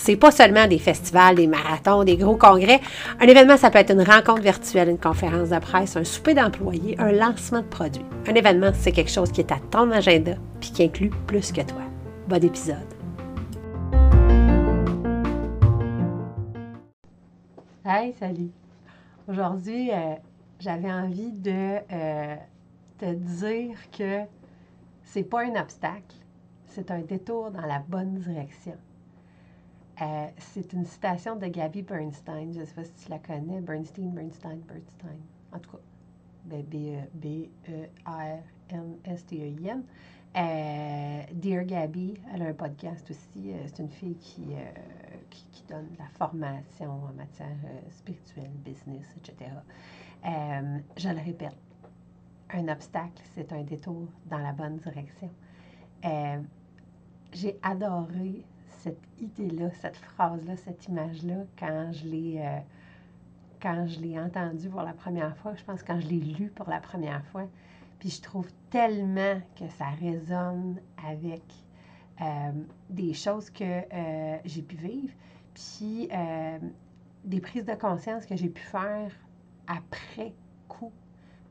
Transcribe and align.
C'est 0.00 0.16
pas 0.16 0.30
seulement 0.30 0.68
des 0.68 0.78
festivals, 0.78 1.34
des 1.34 1.48
marathons, 1.48 2.04
des 2.04 2.16
gros 2.16 2.36
congrès. 2.36 2.80
Un 3.18 3.26
événement, 3.26 3.56
ça 3.56 3.68
peut 3.68 3.80
être 3.80 3.90
une 3.90 4.02
rencontre 4.02 4.42
virtuelle, 4.42 4.88
une 4.88 4.98
conférence 4.98 5.50
de 5.50 5.58
presse, 5.58 5.96
un 5.96 6.04
souper 6.04 6.34
d'employés, 6.34 6.94
un 7.00 7.10
lancement 7.10 7.62
de 7.62 7.66
produits. 7.66 8.04
Un 8.28 8.34
événement, 8.34 8.70
c'est 8.74 8.92
quelque 8.92 9.10
chose 9.10 9.32
qui 9.32 9.40
est 9.40 9.50
à 9.50 9.58
ton 9.70 9.90
agenda 9.90 10.34
puis 10.60 10.70
qui 10.70 10.84
inclut 10.84 11.10
plus 11.26 11.50
que 11.50 11.62
toi. 11.62 11.82
Bon 12.28 12.42
épisode. 12.42 12.76
Hey, 17.84 18.14
salut! 18.20 18.52
Aujourd'hui, 19.26 19.90
euh, 19.90 20.14
j'avais 20.60 20.92
envie 20.92 21.32
de 21.32 21.78
euh, 21.92 22.36
te 22.98 23.14
dire 23.14 23.76
que 23.90 24.20
c'est 25.02 25.24
pas 25.24 25.42
un 25.42 25.60
obstacle, 25.60 26.14
c'est 26.66 26.92
un 26.92 27.00
détour 27.00 27.50
dans 27.50 27.66
la 27.66 27.80
bonne 27.88 28.14
direction. 28.14 28.76
Euh, 30.00 30.28
c'est 30.38 30.72
une 30.72 30.84
citation 30.84 31.36
de 31.36 31.46
Gabby 31.46 31.82
Bernstein. 31.82 32.52
Je 32.52 32.60
ne 32.60 32.64
sais 32.64 32.74
pas 32.74 32.84
si 32.84 32.92
tu 32.92 33.10
la 33.10 33.18
connais. 33.18 33.60
Bernstein, 33.60 34.10
Bernstein, 34.10 34.60
Bernstein. 34.60 35.18
En 35.52 35.58
tout 35.58 35.70
cas, 35.72 35.78
B-E-R-N-S-T-E-I-N. 37.14 37.54
Dear 41.32 41.64
Gabby, 41.64 42.14
elle 42.32 42.42
a 42.42 42.46
un 42.46 42.54
podcast 42.54 43.10
aussi. 43.10 43.52
c'est 43.66 43.78
une 43.80 43.90
fille 43.90 44.16
qui, 44.18 44.54
qui, 45.30 45.64
donne 45.68 45.88
de 45.92 45.98
la 45.98 46.08
formation 46.08 46.90
en 46.90 47.12
matière 47.12 47.56
euh, 47.64 47.90
spirituelle, 47.90 48.50
business, 48.64 49.06
etc. 49.16 49.50
Euh, 50.24 50.78
je 50.96 51.08
le 51.08 51.20
répète, 51.20 51.56
un 52.50 52.68
obstacle, 52.68 53.22
c'est 53.34 53.52
un 53.52 53.62
détour 53.62 54.08
dans 54.26 54.38
la 54.38 54.52
bonne 54.52 54.76
direction. 54.76 55.30
Euh, 56.04 56.40
j'ai 57.32 57.58
adoré 57.62 58.44
cette 58.78 59.02
idée-là, 59.20 59.70
cette 59.80 59.96
phrase-là, 59.96 60.56
cette 60.56 60.86
image-là 60.88 61.44
quand 61.58 61.90
je 61.92 62.06
l'ai 62.06 62.62
quand 63.60 63.86
je 63.86 64.00
l'ai 64.00 64.18
entendue 64.18 64.68
pour 64.68 64.82
la 64.82 64.92
première 64.92 65.36
fois. 65.38 65.54
Je 65.56 65.64
pense 65.64 65.82
quand 65.82 66.00
je 66.00 66.06
l'ai 66.06 66.20
lu 66.20 66.48
pour 66.54 66.68
la 66.68 66.80
première 66.80 67.24
fois. 67.26 67.48
Puis 67.98 68.10
je 68.10 68.22
trouve 68.22 68.48
tellement 68.70 69.40
que 69.58 69.68
ça 69.68 69.86
résonne 70.00 70.80
avec 71.04 71.42
des 72.90 73.14
choses 73.14 73.50
que 73.50 73.82
j'ai 74.44 74.62
pu 74.62 74.76
vivre, 74.76 75.12
puis 75.54 76.08
euh, 76.12 76.58
des 77.24 77.40
prises 77.40 77.64
de 77.64 77.74
conscience 77.74 78.26
que 78.26 78.36
j'ai 78.36 78.48
pu 78.48 78.62
faire 78.62 79.12
après. 79.66 80.32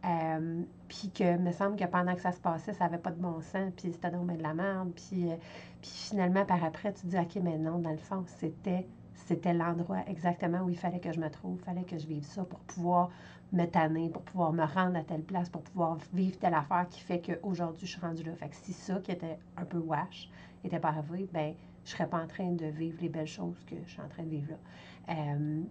Euh, 0.08 0.64
puis 0.88 1.10
que 1.10 1.38
me 1.38 1.52
semble 1.52 1.76
que 1.76 1.86
pendant 1.86 2.16
que 2.16 2.22
ça 2.22 2.32
se 2.32 2.40
passait, 2.40 2.74
ça 2.74 2.86
n'avait 2.86 2.98
pas 2.98 3.12
de 3.12 3.20
bon 3.20 3.42
sens, 3.42 3.74
puis 3.76 3.92
c'était 3.92 4.12
donc 4.12 4.28
de 4.36 4.42
la 4.42 4.54
merde. 4.54 4.92
Puis, 4.96 5.32
euh, 5.32 5.36
puis 5.82 5.92
finalement, 5.92 6.46
par 6.46 6.64
après, 6.64 6.94
tu 6.94 7.02
te 7.02 7.08
dis, 7.08 7.18
OK, 7.18 7.36
mais 7.44 7.58
non, 7.58 7.80
dans 7.80 7.92
le 7.92 7.98
fond, 7.98 8.24
c'était 8.28 8.88
c'était 9.28 9.54
l'endroit 9.54 10.04
exactement 10.08 10.62
où 10.62 10.70
il 10.70 10.78
fallait 10.78 11.00
que 11.00 11.12
je 11.12 11.20
me 11.20 11.30
trouve, 11.30 11.58
il 11.60 11.64
fallait 11.64 11.84
que 11.84 11.98
je 11.98 12.08
vive 12.08 12.24
ça 12.24 12.46
pour 12.46 12.60
pouvoir 12.60 13.10
me 13.52 13.66
tanner, 13.66 14.10
pour 14.10 14.22
pouvoir 14.22 14.54
me 14.54 14.64
rendre 14.64 14.98
à 14.98 15.04
telle 15.04 15.24
place, 15.24 15.50
pour 15.50 15.64
pouvoir 15.64 15.98
vivre 16.14 16.38
telle 16.40 16.54
affaire 16.54 16.88
qui 16.90 17.02
fait 17.02 17.20
qu'aujourd'hui, 17.20 17.86
je 17.88 17.92
suis 17.92 18.02
rendue 18.02 18.24
là. 18.24 18.36
Fait 18.36 18.50
que 18.50 18.56
si 18.56 18.74
ça, 18.74 19.00
qui 19.00 19.12
était 19.12 19.38
un 19.58 19.66
peu 19.66 19.80
wash, 19.80 20.30
n'était 20.64 20.80
pas 20.80 20.90
arrivé, 20.90 21.28
ben 21.34 21.54
je 21.84 21.92
ne 21.92 21.96
serais 21.98 22.08
pas 22.08 22.22
en 22.22 22.28
train 22.28 22.52
de 22.52 22.66
vivre 22.68 22.98
les 23.02 23.10
belles 23.10 23.28
choses 23.28 23.64
que 23.66 23.76
je 23.86 23.90
suis 23.90 24.02
en 24.02 24.08
train 24.08 24.24
de 24.24 24.30
vivre 24.30 24.52
là. 24.52 25.14
Euh, 25.16 25.64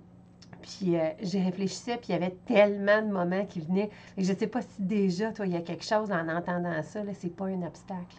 puis 0.66 0.98
euh, 0.98 1.10
j'ai 1.22 1.40
réfléchi, 1.42 1.84
puis 1.84 2.08
il 2.08 2.12
y 2.12 2.14
avait 2.14 2.36
tellement 2.44 3.00
de 3.00 3.12
moments 3.12 3.46
qui 3.46 3.60
venaient. 3.60 3.90
Je 4.18 4.32
ne 4.32 4.36
sais 4.36 4.46
pas 4.48 4.62
si 4.62 4.82
déjà, 4.82 5.32
toi, 5.32 5.46
il 5.46 5.52
y 5.52 5.56
a 5.56 5.60
quelque 5.60 5.84
chose 5.84 6.10
en 6.10 6.28
entendant 6.28 6.82
ça, 6.82 7.04
là, 7.04 7.12
c'est 7.14 7.34
pas 7.34 7.46
un 7.46 7.62
obstacle. 7.62 8.16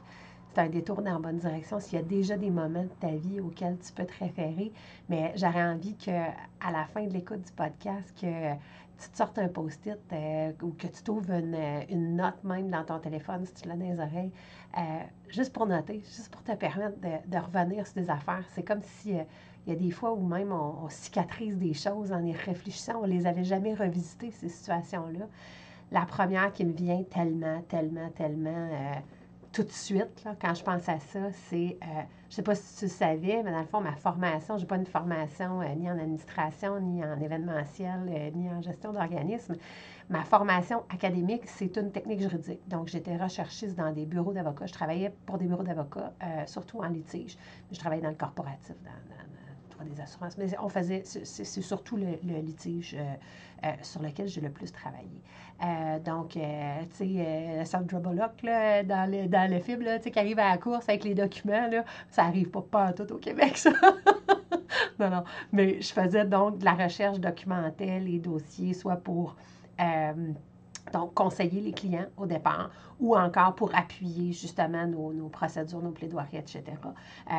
C'est 0.54 0.62
un 0.62 0.70
détour 0.70 1.02
dans 1.02 1.14
la 1.14 1.20
bonne 1.20 1.38
direction. 1.38 1.80
S'il 1.80 2.00
y 2.00 2.02
a 2.02 2.06
déjà 2.06 2.38
des 2.38 2.50
moments 2.50 2.84
de 2.84 2.90
ta 3.00 3.12
vie 3.12 3.40
auxquels 3.42 3.78
tu 3.78 3.92
peux 3.92 4.06
te 4.06 4.18
référer, 4.20 4.72
mais 5.10 5.34
j'aurais 5.36 5.64
envie 5.64 5.96
qu'à 5.96 6.34
la 6.72 6.86
fin 6.86 7.04
de 7.04 7.14
l'écoute 7.14 7.42
du 7.42 7.52
podcast, 7.52 8.14
que 8.20 8.54
tu 8.98 9.10
te 9.10 9.18
sortes 9.18 9.38
un 9.38 9.50
post-it 9.50 10.00
euh, 10.12 10.52
ou 10.64 10.72
que 10.72 10.88
tu 10.88 11.04
trouves 11.04 11.30
une, 11.30 12.16
note 12.16 12.44
même 12.44 12.70
dans 12.70 12.84
ton 12.84 13.00
téléphone 13.00 13.46
si 13.46 13.54
tu 13.54 13.68
l'as 13.68 13.76
dans 13.76 13.86
les 13.86 14.00
oreilles, 14.00 14.32
euh, 14.78 14.82
juste 15.30 15.54
pour 15.54 15.66
noter, 15.66 16.02
juste 16.06 16.30
pour 16.30 16.44
te 16.44 16.54
permettre 16.54 16.98
de, 17.00 17.38
revenir 17.38 17.86
sur 17.86 18.02
des 18.02 18.10
affaires. 18.10 18.44
C'est 18.54 18.64
comme 18.64 18.82
si 18.82 19.18
euh, 19.18 19.24
il 19.66 19.74
y 19.74 19.76
a 19.76 19.80
des 19.80 19.92
fois 19.92 20.14
où 20.14 20.26
même 20.26 20.52
on, 20.52 20.88
cicatrise 20.90 21.58
des 21.58 21.74
choses 21.74 22.12
en 22.12 22.24
y 22.24 22.34
réfléchissant, 22.34 23.02
on 23.02 23.06
les 23.06 23.26
avait 23.28 23.44
jamais 23.44 23.74
revisitées, 23.74 24.32
ces 24.32 24.50
situations-là. 24.50 25.28
La 25.92 26.06
première 26.06 26.52
qui 26.52 26.66
me 26.66 26.74
vient 26.74 27.04
tellement, 27.04 27.62
tellement, 27.68 28.10
tellement 28.12 28.70
tout 29.52 29.64
de 29.64 29.72
suite, 29.72 30.24
là, 30.24 30.36
quand 30.40 30.54
je 30.54 30.64
pense 30.64 30.88
à 30.90 31.00
ça, 31.00 31.32
c'est, 31.50 31.78
euh, 31.82 32.02
je 32.30 32.34
ne 32.34 32.36
sais 32.36 32.42
pas 32.42 32.56
si 32.56 32.78
tu 32.78 32.86
le 32.86 32.90
savais, 32.90 33.42
mais 33.44 33.52
dans 33.52 33.60
le 33.60 33.66
fond, 33.66 33.82
ma 33.82 33.96
formation, 33.96 34.58
je 34.58 34.64
n'ai 34.64 34.68
pas 34.68 34.76
une 34.76 34.86
formation 34.86 35.62
euh, 35.62 35.76
ni 35.76 35.90
en 35.90 35.98
administration, 35.98 36.80
ni 36.80 37.04
en 37.04 37.20
événementiel, 37.20 38.10
euh, 38.10 38.32
ni 38.32 38.50
en 38.50 38.62
gestion 38.62 38.92
d'organisme. 38.92 39.56
Ma 40.10 40.24
formation 40.24 40.84
académique, 40.90 41.44
c'est 41.46 41.76
une 41.78 41.92
technique 41.92 42.22
juridique. 42.22 42.62
Donc, 42.68 42.88
j'étais 42.88 43.18
recherchiste 43.18 43.76
dans 43.76 43.92
des 43.92 44.06
bureaux 44.06 44.34
d'avocats. 44.34 44.68
Je 44.68 44.74
travaillais 44.74 45.14
pour 45.26 45.38
des 45.38 45.46
bureaux 45.46 45.64
d'avocats, 45.64 46.14
surtout 46.46 46.80
en 46.80 46.88
litige. 46.88 47.38
Je 47.74 47.78
travaillais 47.78 48.04
dans 48.04 48.10
le 48.10 48.16
corporatif, 48.16 48.76
des 49.84 50.00
assurances. 50.02 50.38
Mais 50.38 50.48
on 50.60 50.70
faisait, 50.70 51.04
c'est 51.06 51.62
surtout 51.62 51.98
le, 51.98 52.18
litige 52.42 52.98
sur 53.82 54.02
lequel 54.02 54.28
j'ai 54.28 54.42
le 54.42 54.50
plus 54.50 54.72
travaillé. 54.72 55.22
Euh, 55.64 56.00
donc, 56.00 56.38
euh, 56.38 56.82
tu 56.92 56.98
sais, 56.98 57.26
euh, 57.26 57.66
Sandra 57.66 58.00
Bullock, 58.00 58.44
là, 58.44 58.84
dans, 58.84 59.10
le, 59.10 59.28
dans 59.28 59.50
le 59.50 59.60
film, 59.60 59.82
là, 59.82 59.98
qui 59.98 60.18
arrive 60.18 60.38
à 60.40 60.52
la 60.52 60.58
course 60.58 60.88
avec 60.88 61.04
les 61.04 61.16
documents, 61.16 61.68
là, 61.68 61.84
ça 62.10 62.26
arrive 62.26 62.50
pas, 62.52 62.62
pas 62.62 62.94
tout 62.94 63.12
au 63.12 63.18
Québec, 63.18 63.58
ça. 63.58 63.72
non, 65.00 65.10
non. 65.10 65.24
Mais 65.52 65.82
je 65.82 65.92
faisais 65.92 66.26
donc 66.26 66.60
de 66.60 66.66
la 66.66 66.74
recherche 66.74 67.20
documentaire, 67.20 68.02
les 68.02 68.20
dossiers, 68.20 68.74
soit 68.74 68.98
pour 68.98 69.36
donc, 70.94 71.14
conseiller 71.14 71.62
les 71.62 71.72
clients 71.72 72.08
au 72.18 72.26
départ 72.26 72.70
ou 73.00 73.16
encore 73.16 73.54
pour 73.54 73.74
appuyer 73.76 74.32
justement 74.32 74.88
nos, 74.88 75.14
nos 75.14 75.30
procédures, 75.30 75.82
nos 75.82 75.92
plaidoiries, 75.92 76.38
etc. 76.38 76.64
Euh, 77.32 77.34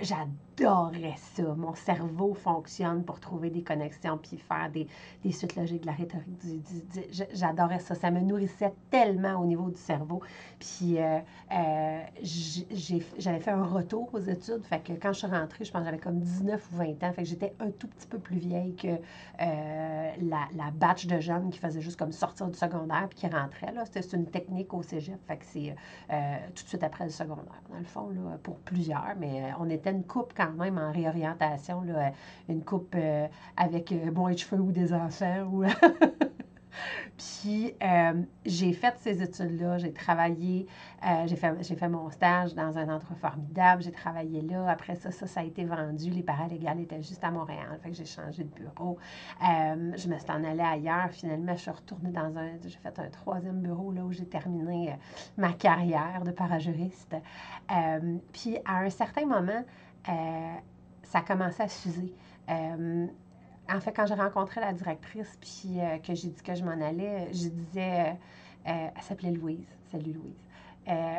j'adorais 0.00 1.14
ça. 1.16 1.54
Mon 1.56 1.74
cerveau 1.74 2.34
fonctionne 2.34 3.04
pour 3.04 3.20
trouver 3.20 3.50
des 3.50 3.62
connexions 3.62 4.18
puis 4.18 4.38
faire 4.38 4.70
des, 4.72 4.88
des 5.22 5.30
suites 5.30 5.54
logiques 5.54 5.82
de 5.82 5.86
la 5.86 5.92
rhétorique. 5.92 6.26
J'adorais 7.32 7.78
ça. 7.78 7.94
Ça 7.94 8.10
me 8.10 8.20
nourrissait 8.20 8.72
tellement 8.90 9.40
au 9.40 9.46
niveau 9.46 9.70
du 9.70 9.78
cerveau. 9.78 10.20
Puis, 10.58 10.98
euh, 10.98 11.20
euh, 11.52 12.00
j'avais 13.18 13.40
fait 13.40 13.52
un 13.52 13.64
retour 13.64 14.10
aux 14.12 14.20
études. 14.20 14.64
Fait 14.64 14.80
que 14.80 14.92
quand 14.94 15.12
je 15.12 15.18
suis 15.18 15.26
rentrée, 15.28 15.64
je 15.64 15.70
pense 15.70 15.80
que 15.80 15.86
j'avais 15.86 15.98
comme 15.98 16.18
19 16.18 16.68
ou 16.72 16.76
20 16.76 16.84
ans. 17.04 17.12
Fait 17.12 17.22
que 17.22 17.28
j'étais 17.28 17.54
un 17.60 17.70
tout 17.70 17.86
petit 17.86 18.06
peu 18.08 18.18
plus 18.18 18.38
vieille 18.38 18.74
que 18.74 18.98
la, 19.38 20.48
la 20.56 20.70
batch 20.72 21.06
de 21.06 21.20
jeunes 21.20 21.50
qui 21.50 21.58
faisaient 21.58 21.80
juste 21.80 21.98
comme 21.98 22.12
sortir 22.12 22.48
du 22.48 22.58
second 22.58 22.77
puis 23.08 23.18
qui 23.18 23.26
rentrait. 23.26 23.72
Là. 23.72 23.84
C'est 23.90 24.12
une 24.12 24.26
technique 24.26 24.72
au 24.74 24.82
cégep. 24.82 25.18
Fait 25.26 25.36
que 25.36 25.44
c'est 25.44 25.74
euh, 26.12 26.36
tout 26.54 26.64
de 26.64 26.68
suite 26.68 26.82
après 26.82 27.04
le 27.04 27.10
secondaire, 27.10 27.62
dans 27.70 27.78
le 27.78 27.84
fond, 27.84 28.08
là, 28.10 28.38
pour 28.42 28.58
plusieurs. 28.58 29.14
Mais 29.18 29.42
euh, 29.42 29.56
on 29.58 29.68
était 29.68 29.90
une 29.90 30.04
coupe 30.04 30.32
quand 30.36 30.52
même 30.52 30.78
en 30.78 30.92
réorientation, 30.92 31.82
là, 31.82 32.12
une 32.48 32.62
coupe 32.64 32.94
euh, 32.96 33.26
avec 33.56 33.92
moins 34.14 34.32
de 34.32 34.38
cheveux 34.38 34.60
ou 34.60 34.72
des 34.72 34.92
enfants. 34.92 35.44
Ou 35.52 35.64
Puis 37.16 37.74
euh, 37.82 38.22
j'ai 38.44 38.72
fait 38.72 38.94
ces 38.98 39.22
études-là, 39.22 39.78
j'ai 39.78 39.92
travaillé, 39.92 40.66
euh, 41.04 41.26
j'ai 41.26 41.36
fait, 41.36 41.88
mon 41.88 42.10
stage 42.10 42.54
dans 42.54 42.78
un 42.78 42.88
endroit 42.88 43.16
formidable, 43.20 43.82
j'ai 43.82 43.92
travaillé 43.92 44.42
là. 44.42 44.68
Après 44.68 44.94
ça, 44.94 45.10
ça, 45.10 45.26
ça 45.26 45.40
a 45.40 45.44
été 45.44 45.64
vendu. 45.64 46.10
Les 46.10 46.22
paralégales 46.22 46.80
étaient 46.80 47.02
juste 47.02 47.22
à 47.24 47.30
Montréal, 47.30 47.78
fait 47.82 47.90
que 47.90 47.96
j'ai 47.96 48.04
changé 48.04 48.44
de 48.44 48.50
bureau. 48.50 48.98
Euh, 49.42 49.92
je 49.96 50.08
me 50.08 50.18
suis 50.18 50.30
en 50.30 50.44
allée 50.44 50.60
ailleurs. 50.60 51.10
Finalement, 51.10 51.54
je 51.54 51.62
suis 51.62 51.70
retournée 51.70 52.10
dans 52.10 52.36
un, 52.36 52.50
j'ai 52.62 52.78
fait 52.78 52.98
un 52.98 53.08
troisième 53.08 53.60
bureau 53.60 53.92
là 53.92 54.02
où 54.02 54.12
j'ai 54.12 54.26
terminé 54.26 54.96
ma 55.36 55.52
carrière 55.52 56.22
de 56.24 56.30
parajuriste. 56.30 57.16
puis 58.32 58.58
à 58.64 58.78
un 58.78 58.90
certain 58.90 59.26
moment, 59.26 59.64
ça 60.04 61.18
a 61.18 61.22
commencé 61.22 61.62
à 61.62 61.68
s'user 61.68 62.14
en 63.68 63.80
fait, 63.80 63.92
quand 63.92 64.06
j'ai 64.06 64.14
rencontré 64.14 64.60
la 64.60 64.72
directrice, 64.72 65.38
puis 65.40 65.80
euh, 65.80 65.98
que 65.98 66.14
j'ai 66.14 66.28
dit 66.28 66.42
que 66.42 66.54
je 66.54 66.64
m'en 66.64 66.80
allais, 66.80 67.28
je 67.32 67.48
disais, 67.48 68.00
euh, 68.00 68.12
euh, 68.68 68.88
elle 68.96 69.02
s'appelait 69.02 69.30
Louise, 69.30 69.66
salut 69.90 70.12
Louise, 70.12 71.16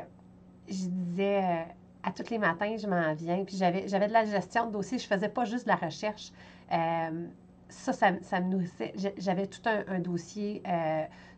je 0.68 0.88
disais, 0.88 1.66
à 2.04 2.12
tous 2.12 2.30
les 2.30 2.38
matins, 2.38 2.76
je 2.78 2.88
m'en 2.88 3.14
viens, 3.14 3.44
puis 3.44 3.56
j'avais, 3.58 3.84
de 3.86 4.14
la 4.14 4.26
gestion 4.26 4.68
de 4.68 4.72
dossier, 4.72 4.98
je 4.98 5.08
faisais 5.08 5.30
pas 5.30 5.46
juste 5.46 5.66
de 5.66 5.70
la 5.70 5.76
recherche. 5.76 6.32
ça, 6.70 7.94
ça, 7.94 8.40
me 8.40 8.50
nourrissait. 8.50 8.94
J'avais 9.18 9.48
tout 9.48 9.62
un, 9.66 10.00
dossier 10.00 10.62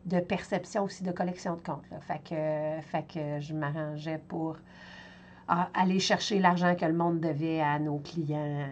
de 0.06 0.20
perception 0.20 0.84
aussi, 0.84 1.04
de 1.04 1.12
collection 1.12 1.56
de 1.56 1.62
comptes. 1.62 1.86
Fait, 2.02 2.22
que, 2.24 2.82
fait 2.88 3.04
que 3.04 3.40
je 3.40 3.54
m'arrangeais 3.54 4.18
pour 4.28 4.58
aller 5.74 6.00
chercher 6.00 6.40
l'argent 6.40 6.76
que 6.76 6.86
le 6.86 6.94
monde 6.94 7.20
devait 7.20 7.62
à 7.62 7.78
nos 7.80 8.00
clients, 8.00 8.68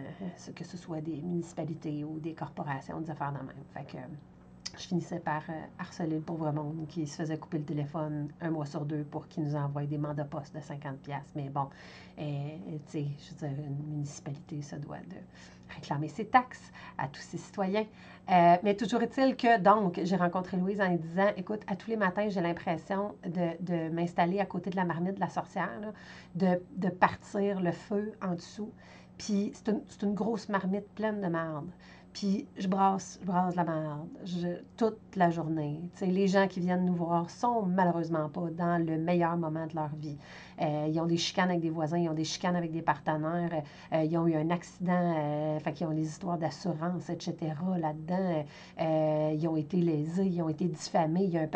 que 0.54 0.64
ce 0.64 0.76
soit 0.76 1.00
des 1.00 1.20
municipalités 1.20 2.04
ou 2.04 2.18
des 2.18 2.34
corporations, 2.34 3.00
des 3.00 3.10
affaires 3.10 3.32
de 3.32 3.38
même. 3.38 3.86
Que 3.86 3.98
je 4.80 4.88
finissais 4.88 5.20
par 5.20 5.42
euh, 5.48 5.52
harceler 5.78 6.16
le 6.16 6.20
pauvre 6.20 6.50
monde 6.52 6.86
qui 6.88 7.06
se 7.06 7.16
faisait 7.16 7.36
couper 7.36 7.58
le 7.58 7.64
téléphone 7.64 8.28
un 8.40 8.50
mois 8.50 8.66
sur 8.66 8.84
deux 8.84 9.04
pour 9.04 9.28
qu'il 9.28 9.44
nous 9.44 9.54
envoie 9.54 9.84
des 9.84 9.98
mandats 9.98 10.24
postes 10.24 10.54
de 10.54 10.60
50$. 10.60 10.96
Mais 11.36 11.48
bon, 11.50 11.68
euh, 12.18 12.22
tu 12.86 12.92
sais, 12.92 13.06
je 13.18 13.46
veux 13.46 13.48
dire, 13.48 13.64
une 13.64 13.94
municipalité 13.94 14.62
se 14.62 14.76
doit 14.76 14.98
de 14.98 15.16
réclamer 15.74 16.08
ses 16.08 16.26
taxes 16.26 16.72
à 16.98 17.08
tous 17.08 17.20
ses 17.20 17.38
citoyens. 17.38 17.84
Euh, 18.30 18.56
mais 18.62 18.74
toujours 18.74 19.02
est-il 19.02 19.36
que, 19.36 19.58
donc, 19.58 20.00
j'ai 20.02 20.16
rencontré 20.16 20.56
Louise 20.56 20.80
en 20.80 20.88
lui 20.88 20.98
disant 20.98 21.28
Écoute, 21.36 21.60
à 21.66 21.76
tous 21.76 21.90
les 21.90 21.96
matins, 21.96 22.28
j'ai 22.28 22.40
l'impression 22.40 23.14
de, 23.24 23.90
m'installer 23.90 24.40
à 24.40 24.46
côté 24.46 24.70
de 24.70 24.76
la 24.76 24.84
marmite 24.84 25.14
de 25.14 25.20
la 25.20 25.28
sorcière, 25.28 25.92
de, 26.34 26.88
partir 26.88 27.60
le 27.60 27.72
feu 27.72 28.12
en 28.22 28.34
dessous. 28.34 28.72
Puis 29.18 29.52
c'est 29.52 29.68
une, 29.68 29.82
une, 30.02 30.14
grosse 30.14 30.48
marmite 30.48 30.88
pleine 30.94 31.20
de 31.20 31.26
merde. 31.26 31.68
Puis 32.12 32.46
je 32.58 32.66
brasse, 32.66 33.18
je 33.20 33.26
brasse 33.26 33.54
la 33.54 33.64
merde 33.64 34.08
toute 34.76 34.98
la 35.14 35.30
journée. 35.30 35.80
sais, 35.94 36.06
les 36.06 36.26
gens 36.26 36.48
qui 36.48 36.58
viennent 36.58 36.84
nous 36.84 36.94
voir 36.94 37.30
sont 37.30 37.62
malheureusement 37.62 38.28
pas 38.28 38.50
dans 38.50 38.84
le 38.84 38.98
meilleur 38.98 39.36
moment 39.36 39.66
de 39.66 39.74
leur 39.76 39.94
vie. 39.94 40.18
Euh, 40.60 40.88
ils 40.90 41.00
ont 41.00 41.06
des 41.06 41.16
chicanes 41.16 41.50
avec 41.50 41.60
des 41.60 41.70
voisins, 41.70 41.98
ils 41.98 42.08
ont 42.08 42.14
des 42.14 42.24
chicanes 42.24 42.56
avec 42.56 42.72
des 42.72 42.82
partenaires, 42.82 43.62
euh, 43.92 44.02
ils 44.02 44.18
ont 44.18 44.26
eu 44.26 44.34
un 44.34 44.50
accident, 44.50 45.14
euh, 45.18 45.60
fait 45.60 45.72
qu'ils 45.72 45.86
ont 45.86 45.94
des 45.94 46.06
histoires 46.06 46.36
d'assurance, 46.36 47.08
etc. 47.10 47.36
là-dedans. 47.78 48.44
ils 49.32 49.48
ont 49.48 49.56
été 49.56 49.76
lésés, 49.76 50.26
ils 50.26 50.42
ont 50.42 50.48
été 50.48 50.64
diffamés. 50.66 51.24
Il 51.24 51.30
y 51.30 51.38
un... 51.38 51.48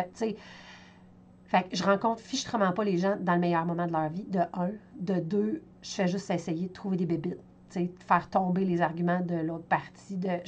Fait 1.46 1.68
que 1.68 1.76
je 1.76 1.84
rencontre 1.84 2.20
fichtrement 2.20 2.72
pas 2.72 2.84
les 2.84 2.98
gens 2.98 3.16
dans 3.20 3.34
le 3.34 3.40
meilleur 3.40 3.66
moment 3.66 3.86
de 3.86 3.92
leur 3.92 4.08
vie, 4.08 4.24
de 4.24 4.40
un. 4.54 4.70
De 4.98 5.20
deux, 5.20 5.62
je 5.82 5.90
fais 5.90 6.08
juste 6.08 6.30
essayer 6.30 6.68
de 6.68 6.72
trouver 6.72 6.96
des 6.96 7.06
bébites 7.06 7.38
faire 8.06 8.28
tomber 8.30 8.64
les 8.64 8.80
arguments 8.82 9.20
de 9.20 9.36
l'autre 9.36 9.66
partie. 9.66 10.16
De, 10.16 10.40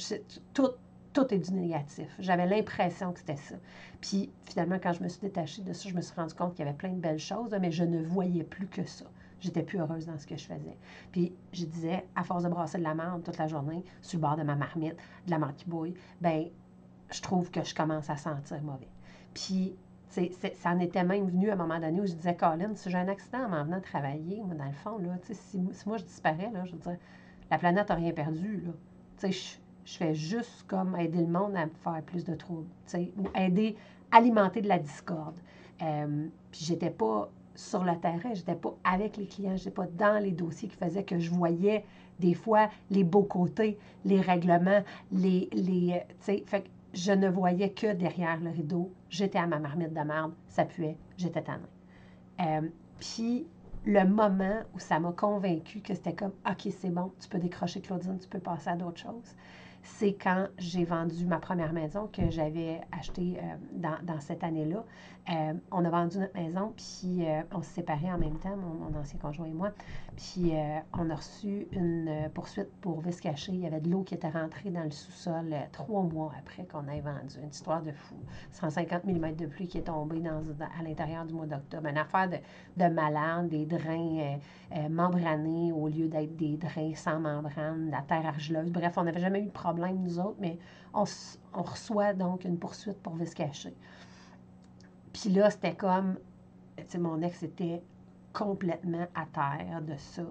tout, 0.53 0.69
tout 1.13 1.33
est 1.33 1.39
du 1.39 1.53
négatif. 1.53 2.07
J'avais 2.19 2.45
l'impression 2.45 3.11
que 3.11 3.19
c'était 3.19 3.35
ça. 3.35 3.55
Puis 4.01 4.29
finalement, 4.45 4.77
quand 4.81 4.93
je 4.93 5.03
me 5.03 5.09
suis 5.09 5.21
détachée 5.21 5.61
de 5.61 5.73
ça, 5.73 5.89
je 5.89 5.95
me 5.95 6.01
suis 6.01 6.15
rendu 6.15 6.33
compte 6.33 6.53
qu'il 6.53 6.65
y 6.65 6.67
avait 6.67 6.77
plein 6.77 6.91
de 6.91 6.99
belles 6.99 7.19
choses, 7.19 7.55
mais 7.59 7.71
je 7.71 7.83
ne 7.83 8.03
voyais 8.03 8.43
plus 8.43 8.67
que 8.67 8.83
ça. 8.83 9.05
J'étais 9.39 9.63
plus 9.63 9.79
heureuse 9.79 10.05
dans 10.05 10.17
ce 10.17 10.25
que 10.25 10.35
je 10.35 10.45
faisais. 10.45 10.77
Puis 11.11 11.33
je 11.53 11.65
disais, 11.65 12.05
à 12.15 12.23
force 12.23 12.43
de 12.43 12.49
brasser 12.49 12.77
de 12.79 12.83
la 12.83 12.95
merde 12.95 13.23
toute 13.23 13.37
la 13.37 13.47
journée, 13.47 13.83
sur 14.01 14.17
le 14.17 14.21
bord 14.21 14.35
de 14.35 14.43
ma 14.43 14.55
marmite, 14.55 14.95
de 15.25 15.31
la 15.31 15.37
marque 15.37 15.57
qui 15.57 15.69
bouille, 15.69 15.93
ben 16.21 16.47
je 17.11 17.21
trouve 17.21 17.49
que 17.51 17.63
je 17.63 17.73
commence 17.73 18.09
à 18.09 18.17
sentir 18.17 18.61
mauvais. 18.63 18.89
Puis 19.33 19.75
ça 20.09 20.71
en 20.71 20.79
était 20.79 21.03
même 21.03 21.27
venu 21.27 21.49
à 21.49 21.53
un 21.53 21.57
moment 21.57 21.79
donné 21.79 22.01
où 22.01 22.05
je 22.05 22.13
disais, 22.13 22.35
Colin, 22.35 22.71
si 22.75 22.89
j'ai 22.89 22.97
un 22.97 23.07
accident 23.07 23.45
en 23.45 23.49
m'en 23.49 23.63
venant 23.63 23.81
travailler, 23.81 24.41
moi, 24.43 24.55
dans 24.55 24.65
le 24.65 24.71
fond, 24.71 24.97
là, 24.97 25.17
si, 25.23 25.35
si, 25.71 25.87
moi 25.87 25.97
je 25.97 26.03
disparais, 26.03 26.49
là, 26.53 26.65
je 26.65 26.71
veux 26.71 26.79
dire, 26.79 26.97
la 27.51 27.57
planète 27.57 27.89
n'a 27.89 27.95
rien 27.95 28.11
perdu. 28.11 28.63
Là. 28.65 28.71
Je, 29.29 29.57
je 29.85 29.97
fais 29.97 30.13
juste 30.13 30.65
comme 30.67 30.95
aider 30.97 31.19
le 31.19 31.27
monde 31.27 31.55
à 31.55 31.67
faire 31.83 32.01
plus 32.03 32.23
de 32.25 32.35
troubles, 32.35 32.67
ou 32.95 33.27
aider, 33.35 33.75
alimenter 34.11 34.61
de 34.61 34.67
la 34.67 34.79
discorde. 34.79 35.37
Euh, 35.81 36.27
puis 36.51 36.65
j'étais 36.65 36.89
pas 36.89 37.29
sur 37.55 37.83
le 37.83 37.97
terrain, 37.99 38.33
j'étais 38.33 38.55
pas 38.55 38.75
avec 38.83 39.17
les 39.17 39.25
clients, 39.25 39.55
j'étais 39.55 39.71
pas 39.71 39.87
dans 39.87 40.21
les 40.21 40.31
dossiers 40.31 40.67
qui 40.67 40.75
faisaient 40.75 41.03
que 41.03 41.19
je 41.19 41.31
voyais 41.31 41.85
des 42.19 42.33
fois 42.33 42.69
les 42.89 43.03
beaux 43.03 43.23
côtés, 43.23 43.77
les 44.05 44.21
règlements, 44.21 44.83
les, 45.11 45.49
les 45.53 46.03
fait 46.19 46.41
que 46.41 46.67
je 46.93 47.11
ne 47.11 47.29
voyais 47.29 47.71
que 47.71 47.93
derrière 47.93 48.39
le 48.39 48.49
rideau. 48.49 48.91
J'étais 49.09 49.39
à 49.39 49.47
ma 49.47 49.59
marmite 49.59 49.93
de 49.93 50.01
merde, 50.01 50.33
ça 50.47 50.65
puait, 50.65 50.97
j'étais 51.17 51.41
tannée. 51.41 51.63
Euh, 52.41 52.67
puis 52.99 53.47
le 53.85 54.03
moment 54.05 54.61
où 54.73 54.79
ça 54.79 54.99
m'a 54.99 55.11
convaincu 55.11 55.79
que 55.79 55.93
c'était 55.93 56.15
comme 56.15 56.33
OK, 56.49 56.67
c'est 56.71 56.89
bon, 56.89 57.11
tu 57.19 57.29
peux 57.29 57.39
décrocher 57.39 57.81
Claudine, 57.81 58.17
tu 58.19 58.27
peux 58.27 58.39
passer 58.39 58.69
à 58.69 58.75
d'autres 58.75 58.99
choses 58.99 59.35
c'est 59.87 60.13
quand 60.13 60.47
j'ai 60.57 60.83
vendu 60.83 61.25
ma 61.25 61.39
première 61.39 61.73
maison 61.73 62.07
que 62.11 62.29
j'avais 62.29 62.81
achetée 62.91 63.37
euh, 63.37 63.87
dans, 64.03 64.19
cette 64.19 64.43
année-là. 64.43 64.83
Euh, 65.29 65.53
on 65.71 65.83
a 65.83 65.89
vendu 65.89 66.19
notre 66.19 66.35
maison, 66.35 66.73
puis 66.75 67.27
euh, 67.27 67.41
on 67.51 67.61
s'est 67.61 67.81
séparés 67.81 68.11
en 68.11 68.17
même 68.17 68.37
temps, 68.39 68.55
mon, 68.55 68.97
ancien 68.97 69.19
conjoint 69.19 69.47
et 69.47 69.53
moi. 69.53 69.71
Puis 70.15 70.53
on 70.97 71.11
a 71.11 71.15
reçu 71.15 71.67
une 71.71 72.29
poursuite 72.33 72.71
pour 72.81 73.01
vice 73.01 73.21
caché. 73.21 73.51
Il 73.51 73.59
y 73.59 73.67
avait 73.67 73.81
de 73.81 73.89
l'eau 73.89 74.01
qui 74.01 74.15
était 74.15 74.29
rentrée 74.29 74.71
dans 74.71 74.83
le 74.83 74.89
sous-sol 74.89 75.53
trois 75.71 76.01
mois 76.01 76.31
après 76.39 76.65
qu'on 76.65 76.87
ait 76.87 77.01
vendu. 77.01 77.35
Une 77.43 77.49
histoire 77.49 77.83
de 77.83 77.91
fou. 77.91 78.15
150 78.51 79.03
mm 79.03 79.35
de 79.35 79.45
pluie 79.45 79.67
qui 79.67 79.77
est 79.77 79.83
tombée 79.83 80.23
à 80.27 80.83
l'intérieur 80.83 81.23
du 81.25 81.35
mois 81.35 81.45
d'octobre. 81.45 81.87
Une 81.87 81.99
affaire 81.99 82.29
de, 82.29 82.37
de 82.83 82.89
malade, 82.89 83.49
des 83.49 83.67
drains 83.67 84.39
membranés 84.89 85.71
au 85.71 85.87
lieu 85.87 86.07
d'être 86.07 86.35
des 86.35 86.57
drains 86.57 86.95
sans 86.95 87.19
membrane, 87.19 87.91
la 87.91 88.01
terre 88.01 88.25
argileuse. 88.25 88.71
Bref, 88.71 88.93
on 88.97 89.03
n'avait 89.03 89.19
jamais 89.19 89.41
eu 89.41 89.45
de 89.45 89.51
problème 89.51 89.99
nous 90.01 90.19
autres, 90.19 90.37
mais 90.39 90.57
on, 90.93 91.05
reçoit 91.61 92.13
donc 92.13 92.43
une 92.45 92.57
poursuite 92.57 93.01
pour 93.01 93.15
vice 93.15 93.33
caché. 93.33 93.73
Puis 95.19 95.31
là, 95.31 95.49
c'était 95.49 95.73
comme, 95.73 96.15
tu 96.77 96.83
sais, 96.87 96.97
mon 96.99 97.21
ex 97.21 97.41
était 97.41 97.81
complètement 98.33 99.07
à 99.15 99.25
terre 99.25 99.81
de 99.81 99.95
ça. 99.97 100.21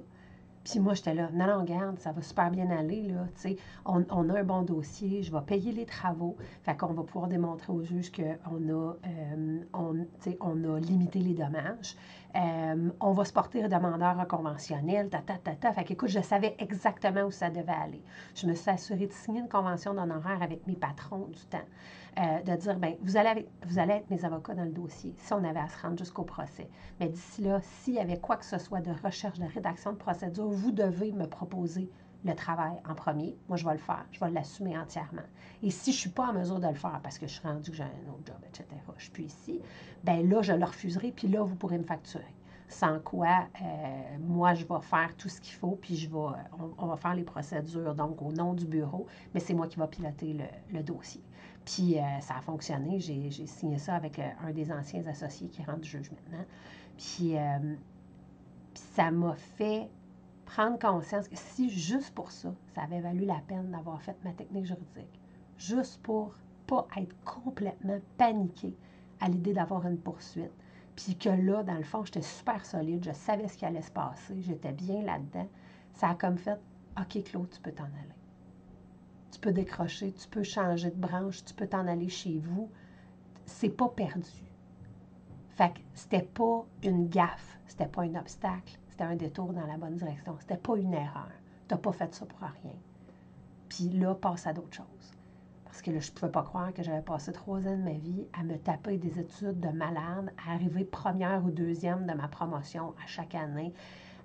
Puis 0.62 0.80
moi, 0.80 0.94
j'étais 0.94 1.14
là, 1.14 1.28
non, 1.32 1.46
non, 1.46 1.64
garde, 1.64 1.98
ça 1.98 2.12
va 2.12 2.22
super 2.22 2.50
bien 2.50 2.70
aller, 2.70 3.02
là, 3.02 3.26
tu 3.36 3.40
sais, 3.40 3.56
on, 3.84 4.02
a 4.02 4.38
un 4.38 4.42
bon 4.42 4.62
dossier, 4.62 5.22
je 5.22 5.32
vais 5.32 5.40
payer 5.42 5.70
les 5.70 5.86
travaux, 5.86 6.36
fait 6.62 6.76
qu'on 6.76 6.92
va 6.92 7.04
pouvoir 7.04 7.28
démontrer 7.28 7.72
au 7.72 7.82
juge 7.82 8.10
qu'on 8.10 8.22
a, 8.68 8.94
euh, 9.06 9.60
on, 9.74 10.06
on 10.40 10.74
a 10.74 10.80
limité 10.80 11.20
les 11.20 11.34
dommages, 11.34 11.96
euh, 12.34 12.90
on 13.00 13.12
va 13.12 13.24
se 13.24 13.32
porter 13.32 13.66
demandeur 13.68 14.26
conventionnel, 14.28 15.08
ta, 15.08 15.18
ta, 15.18 15.34
ta, 15.34 15.54
ta. 15.54 15.72
Fait 15.72 15.84
qu'écoute, 15.84 16.08
je 16.10 16.20
savais 16.20 16.56
exactement 16.58 17.22
où 17.22 17.30
ça 17.30 17.48
devait 17.48 17.72
aller. 17.72 18.02
Je 18.34 18.46
me 18.46 18.54
suis 18.54 18.68
assurée 18.68 19.06
de 19.06 19.12
signer 19.12 19.40
une 19.40 19.48
convention 19.48 19.94
d'honoraire 19.94 20.42
avec 20.42 20.66
mes 20.66 20.74
patrons 20.74 21.28
du 21.28 21.44
temps. 21.46 21.64
Euh, 22.18 22.40
de 22.40 22.56
dire, 22.56 22.78
bien, 22.78 22.94
vous 23.02 23.18
allez, 23.18 23.46
vous 23.66 23.78
allez 23.78 23.92
être 23.92 24.08
mes 24.08 24.24
avocats 24.24 24.54
dans 24.54 24.64
le 24.64 24.70
dossier, 24.70 25.12
si 25.18 25.34
on 25.34 25.44
avait 25.44 25.60
à 25.60 25.68
se 25.68 25.82
rendre 25.82 25.98
jusqu'au 25.98 26.22
procès. 26.22 26.66
Mais 26.98 27.10
d'ici 27.10 27.42
là, 27.42 27.60
s'il 27.60 27.92
y 27.92 27.98
avait 27.98 28.18
quoi 28.18 28.36
que 28.36 28.46
ce 28.46 28.56
soit 28.56 28.80
de 28.80 28.90
recherche, 29.04 29.38
de 29.38 29.44
rédaction 29.44 29.92
de 29.92 29.98
procédure, 29.98 30.48
vous 30.48 30.72
devez 30.72 31.12
me 31.12 31.26
proposer 31.26 31.90
le 32.24 32.34
travail 32.34 32.80
en 32.88 32.94
premier. 32.94 33.36
Moi, 33.48 33.58
je 33.58 33.66
vais 33.66 33.72
le 33.72 33.78
faire. 33.78 34.06
Je 34.12 34.20
vais 34.20 34.30
l'assumer 34.30 34.78
entièrement. 34.78 35.26
Et 35.62 35.70
si 35.70 35.92
je 35.92 35.98
ne 35.98 36.00
suis 36.00 36.10
pas 36.10 36.28
en 36.28 36.32
mesure 36.32 36.58
de 36.58 36.68
le 36.68 36.74
faire 36.74 37.00
parce 37.02 37.18
que 37.18 37.26
je 37.26 37.32
suis 37.32 37.46
rendu 37.46 37.70
que 37.70 37.76
j'ai 37.76 37.82
un 37.82 38.10
autre 38.10 38.24
job, 38.24 38.36
etc., 38.48 38.64
je 38.96 39.02
suis 39.02 39.12
plus 39.12 39.24
ici, 39.24 39.60
ben 40.02 40.26
là, 40.26 40.40
je 40.40 40.54
le 40.54 40.64
refuserai, 40.64 41.12
puis 41.12 41.28
là, 41.28 41.42
vous 41.42 41.54
pourrez 41.54 41.76
me 41.76 41.84
facturer. 41.84 42.24
Sans 42.68 42.98
quoi, 42.98 43.46
euh, 43.60 44.18
moi, 44.20 44.54
je 44.54 44.64
vais 44.64 44.80
faire 44.80 45.14
tout 45.18 45.28
ce 45.28 45.38
qu'il 45.38 45.54
faut, 45.54 45.78
puis 45.80 45.96
je 45.96 46.08
vais, 46.08 46.36
on, 46.78 46.86
va 46.86 46.96
faire 46.96 47.14
les 47.14 47.24
procédures, 47.24 47.94
donc 47.94 48.22
au 48.22 48.32
nom 48.32 48.54
du 48.54 48.66
bureau, 48.66 49.06
mais 49.34 49.40
c'est 49.40 49.54
moi 49.54 49.68
qui 49.68 49.78
vais 49.78 49.86
piloter 49.86 50.36
le 50.72 50.82
dossier. 50.82 51.22
Puis 51.66 51.98
euh, 51.98 52.20
ça 52.20 52.36
a 52.36 52.40
fonctionné. 52.40 53.00
J'ai 53.00 53.30
signé 53.46 53.76
ça 53.76 53.96
avec 53.96 54.18
euh, 54.18 54.30
un 54.46 54.52
des 54.52 54.72
anciens 54.72 55.04
associés 55.06 55.48
qui 55.48 55.62
rend 55.64 55.76
du 55.76 55.88
juge 55.88 56.10
maintenant. 56.12 56.44
Puis, 56.96 57.36
euh, 57.36 57.74
puis 58.72 58.82
ça 58.94 59.10
m'a 59.10 59.34
fait 59.34 59.90
prendre 60.46 60.78
conscience 60.78 61.28
que 61.28 61.36
si 61.36 61.68
juste 61.68 62.14
pour 62.14 62.30
ça, 62.30 62.54
ça 62.74 62.82
avait 62.82 63.00
valu 63.00 63.24
la 63.24 63.40
peine 63.48 63.72
d'avoir 63.72 64.00
fait 64.00 64.16
ma 64.24 64.32
technique 64.32 64.64
juridique, 64.64 65.20
juste 65.58 66.00
pour 66.02 66.34
pas 66.68 66.86
être 66.96 67.14
complètement 67.24 67.98
paniqué 68.16 68.72
à 69.20 69.28
l'idée 69.28 69.52
d'avoir 69.52 69.86
une 69.86 69.98
poursuite. 69.98 70.52
Puis 70.94 71.16
que 71.16 71.28
là, 71.28 71.64
dans 71.64 71.74
le 71.74 71.82
fond, 71.82 72.04
j'étais 72.04 72.22
super 72.22 72.64
solide, 72.64 73.04
je 73.04 73.12
savais 73.12 73.48
ce 73.48 73.58
qui 73.58 73.64
allait 73.64 73.82
se 73.82 73.90
passer, 73.90 74.40
j'étais 74.40 74.72
bien 74.72 75.02
là-dedans. 75.02 75.48
Ça 75.94 76.10
a 76.10 76.14
comme 76.14 76.38
fait, 76.38 76.60
OK, 76.98 77.24
Claude, 77.24 77.50
tu 77.50 77.60
peux 77.60 77.72
t'en 77.72 77.84
aller 77.84 78.16
tu 79.30 79.40
peux 79.40 79.52
décrocher, 79.52 80.12
tu 80.12 80.28
peux 80.28 80.42
changer 80.42 80.90
de 80.90 81.00
branche, 81.00 81.44
tu 81.44 81.54
peux 81.54 81.66
t'en 81.66 81.86
aller 81.86 82.08
chez 82.08 82.38
vous. 82.38 82.70
C'est 83.44 83.70
pas 83.70 83.88
perdu. 83.88 84.30
Fait 85.50 85.72
que 85.72 85.80
c'était 85.94 86.22
pas 86.22 86.64
une 86.82 87.08
gaffe, 87.08 87.58
c'était 87.66 87.86
pas 87.86 88.02
un 88.02 88.14
obstacle, 88.16 88.78
c'était 88.88 89.04
un 89.04 89.16
détour 89.16 89.52
dans 89.52 89.66
la 89.66 89.76
bonne 89.76 89.96
direction, 89.96 90.36
c'était 90.40 90.56
pas 90.56 90.76
une 90.76 90.94
erreur. 90.94 91.30
T'as 91.68 91.78
pas 91.78 91.92
fait 91.92 92.14
ça 92.14 92.26
pour 92.26 92.40
rien. 92.40 92.74
Puis 93.68 93.88
là, 93.90 94.14
passe 94.14 94.46
à 94.46 94.52
d'autres 94.52 94.76
choses. 94.76 95.12
Parce 95.64 95.82
que 95.82 95.90
là, 95.90 96.00
je 96.00 96.10
pouvais 96.10 96.30
pas 96.30 96.42
croire 96.42 96.72
que 96.72 96.82
j'avais 96.82 97.02
passé 97.02 97.32
trois 97.32 97.58
ans 97.66 97.76
de 97.76 97.82
ma 97.82 97.92
vie 97.92 98.26
à 98.32 98.42
me 98.42 98.56
taper 98.56 98.96
des 98.96 99.18
études 99.18 99.60
de 99.60 99.68
malade, 99.68 100.32
à 100.46 100.54
arriver 100.54 100.84
première 100.84 101.44
ou 101.44 101.50
deuxième 101.50 102.06
de 102.06 102.14
ma 102.14 102.28
promotion 102.28 102.94
à 103.02 103.06
chaque 103.06 103.34
année, 103.34 103.74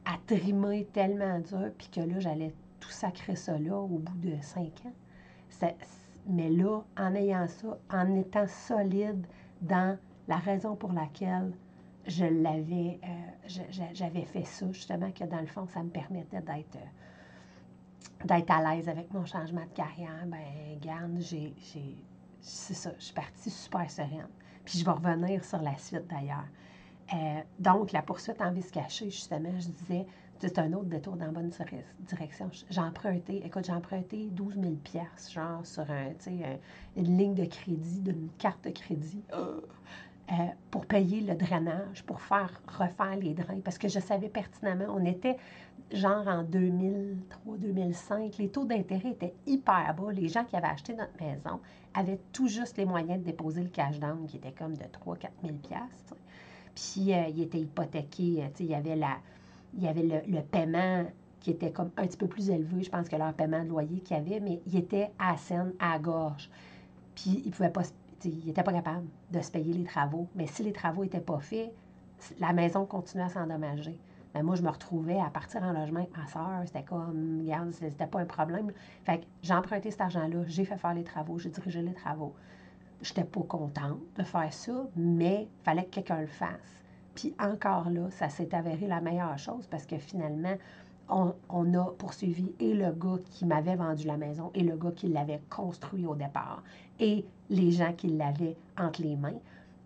à 0.06 0.18
trimer 0.28 0.86
tellement 0.94 1.40
dur, 1.40 1.72
puis 1.78 1.90
que 1.90 2.02
là, 2.02 2.20
j'allais 2.20 2.54
tout 2.82 2.90
sacrer 2.90 3.38
ça 3.38 3.58
là 3.58 3.78
au 3.78 3.88
bout 3.88 4.18
de 4.18 4.36
cinq 4.42 4.84
ans. 4.86 5.72
mais 6.28 6.50
là, 6.50 6.82
en 6.98 7.16
ayant 7.16 7.48
ça, 7.48 7.78
en 7.90 8.16
étant 8.16 8.48
solide 8.48 9.26
dans 9.62 9.98
la 10.28 10.38
raison 10.38 10.76
pour 10.76 10.92
laquelle 10.92 11.54
je 12.08 12.26
l'avais, 12.26 13.00
euh, 13.04 13.62
j'avais 13.94 14.26
fait 14.26 14.44
ça, 14.44 14.66
justement, 14.72 15.12
que 15.12 15.24
dans 15.24 15.40
le 15.40 15.48
fond, 15.48 15.68
ça 15.68 15.84
me 15.84 15.90
permettait 15.90 16.42
d'être 16.42 16.76
euh, 16.76 18.26
d'être 18.26 18.52
à 18.52 18.76
l'aise 18.76 18.90
avec 18.90 19.12
mon 19.14 19.26
changement 19.26 19.62
de 19.62 19.76
carrière, 19.76 20.26
ben 20.26 20.80
garde, 20.80 21.18
j'ai, 21.20 21.54
c'est 22.42 22.74
ça, 22.74 22.92
je 22.98 23.06
suis 23.06 23.14
partie 23.14 23.50
super 23.50 23.90
sereine. 23.90 24.28
Puis 24.66 24.80
je 24.80 24.86
vais 24.86 24.92
revenir 24.92 25.44
sur 25.44 25.62
la 25.62 25.78
suite 25.78 26.08
d'ailleurs. 26.08 26.48
Euh, 27.14 27.42
donc, 27.60 27.92
la 27.92 28.02
poursuite 28.02 28.42
en 28.42 28.52
vice 28.52 28.72
caché, 28.72 29.06
justement, 29.06 29.52
je 29.60 29.68
disais, 29.68 30.06
c'est 30.42 30.60
un 30.60 30.74
autre 30.74 30.86
détour 30.90 31.16
dans 31.16 31.26
la 31.26 31.32
bonne 31.32 31.52
direction. 32.00 32.50
J'ai 32.70 32.82
emprunté, 32.82 33.46
écoute, 33.46 33.66
j'ai 33.66 33.74
emprunté 33.74 34.28
12 34.32 34.56
000 34.56 34.74
genre 35.32 35.66
sur 35.66 35.86
un, 35.90 36.14
une 36.98 37.18
ligne 37.18 37.36
de 37.36 37.46
crédit, 37.46 38.00
d'une 38.00 38.30
carte 38.40 38.64
de 38.66 38.72
crédit. 38.72 39.24
Euh, 39.34 39.62
pour 40.70 40.86
payer 40.86 41.20
le 41.20 41.36
drainage, 41.36 42.04
pour 42.04 42.22
faire 42.22 42.62
refaire 42.66 43.18
les 43.18 43.34
drains, 43.34 43.60
parce 43.60 43.78
que 43.78 43.90
je 43.90 44.00
savais 44.00 44.30
pertinemment, 44.30 44.86
on 44.88 45.04
était 45.04 45.36
genre 45.92 46.26
en 46.26 46.44
2003-2005, 46.46 48.38
les 48.40 48.48
taux 48.48 48.64
d'intérêt 48.64 49.10
étaient 49.10 49.34
hyper 49.46 49.94
bas. 49.94 50.14
Les 50.14 50.30
gens 50.30 50.46
qui 50.46 50.56
avaient 50.56 50.68
acheté 50.68 50.94
notre 50.94 51.22
maison 51.22 51.60
avaient 51.94 52.20
tout 52.32 52.48
juste 52.48 52.78
les 52.78 52.86
moyens 52.86 53.20
de 53.20 53.26
déposer 53.26 53.62
le 53.62 53.70
cash 53.70 54.00
down, 54.00 54.26
qui 54.26 54.38
était 54.38 54.54
comme 54.54 54.78
de 54.78 54.86
3-4 54.86 55.28
000 55.44 55.56
Puis 56.76 57.14
euh, 57.14 57.28
il 57.28 57.42
était 57.42 57.60
hypothéqué, 57.60 58.48
il 58.60 58.66
y 58.68 58.74
avait, 58.74 58.96
la, 58.96 59.18
il 59.74 59.84
y 59.84 59.88
avait 59.88 60.24
le, 60.28 60.42
paiement 60.42 61.06
qui 61.40 61.52
était 61.52 61.72
comme 61.72 61.90
un 61.98 62.06
petit 62.06 62.18
peu 62.18 62.28
plus 62.28 62.50
élevé, 62.50 62.84
je 62.84 62.90
pense 62.90 63.10
que 63.10 63.16
leur 63.16 63.34
paiement 63.34 63.64
de 63.64 63.70
loyer 63.70 64.00
qu'il 64.02 64.18
y 64.18 64.20
avait, 64.20 64.40
mais 64.40 64.62
il 64.68 64.78
était 64.78 65.12
à 65.18 65.32
la 65.32 65.38
scène, 65.38 65.74
à 65.80 65.98
gorge. 65.98 66.50
Puis 67.16 67.42
il 67.46 67.52
pouvait 67.52 67.70
pas 67.70 67.84
il 68.26 68.46
n'était 68.46 68.64
pas 68.64 68.74
capable 68.74 69.08
de 69.32 69.42
se 69.42 69.52
payer 69.52 69.74
les 69.74 69.84
travaux. 69.84 70.28
Mais 70.36 70.48
si 70.48 70.64
les 70.64 70.74
travaux 70.74 71.04
n'étaient 71.04 71.20
pas 71.20 71.40
faits, 71.40 71.74
la 72.40 72.54
maison 72.54 72.86
continuait 72.86 73.26
à 73.26 73.30
s'endommager. 73.30 73.98
Mais 74.34 74.44
moi, 74.44 74.56
je 74.56 74.62
me 74.62 74.70
retrouvais 74.70 75.20
à 75.20 75.30
partir 75.30 75.62
en 75.64 75.74
logement 75.74 76.00
avec 76.00 76.16
ma 76.16 76.28
soeur. 76.28 76.62
C'était 76.66 76.84
comme, 76.84 77.40
regarde, 77.42 77.72
c'était 77.72 78.08
pas 78.08 78.20
un 78.20 78.26
problème. 78.26 78.72
Fait 79.04 79.20
que 79.20 79.26
j'ai 79.42 79.54
emprunté 79.54 79.92
cet 79.92 80.02
argent-là, 80.02 80.44
j'ai 80.48 80.66
fait 80.66 80.78
faire 80.78 80.94
les 80.94 81.04
travaux, 81.04 81.38
j'ai 81.38 81.50
dirigé 81.50 81.82
les 81.82 81.94
travaux. 81.94 82.34
Je 83.02 83.10
n'étais 83.10 83.24
pas 83.24 83.42
contente 83.42 84.00
de 84.16 84.24
faire 84.24 84.54
ça, 84.54 84.88
mais 84.96 85.48
il 85.52 85.64
fallait 85.64 85.86
que 85.86 85.90
quelqu'un 85.90 86.22
le 86.22 86.28
fasse. 86.28 86.84
Puis 87.16 87.34
encore 87.40 87.90
là, 87.90 88.10
ça 88.12 88.30
s'est 88.30 88.54
avéré 88.56 88.88
la 88.88 89.02
meilleure 89.02 89.38
chose 89.38 89.68
parce 89.68 89.86
que 89.86 89.98
finalement, 89.98 90.56
on, 91.10 91.74
a 91.74 91.86
poursuivi 91.98 92.54
et 92.60 92.74
le 92.74 92.92
gars 92.92 93.20
qui 93.26 93.46
m'avait 93.46 93.76
vendu 93.76 94.08
la 94.08 94.18
maison 94.18 94.52
et 94.56 94.64
le 94.64 94.78
gars 94.78 94.92
qui 94.96 95.08
l'avait 95.08 95.42
construit 95.50 96.06
au 96.06 96.16
départ 96.16 96.64
et 97.00 97.26
les 97.50 97.72
gens 97.72 97.94
qui 97.94 98.08
l'avaient 98.08 98.56
entre 98.78 99.02
les 99.02 99.16
mains. 99.16 99.40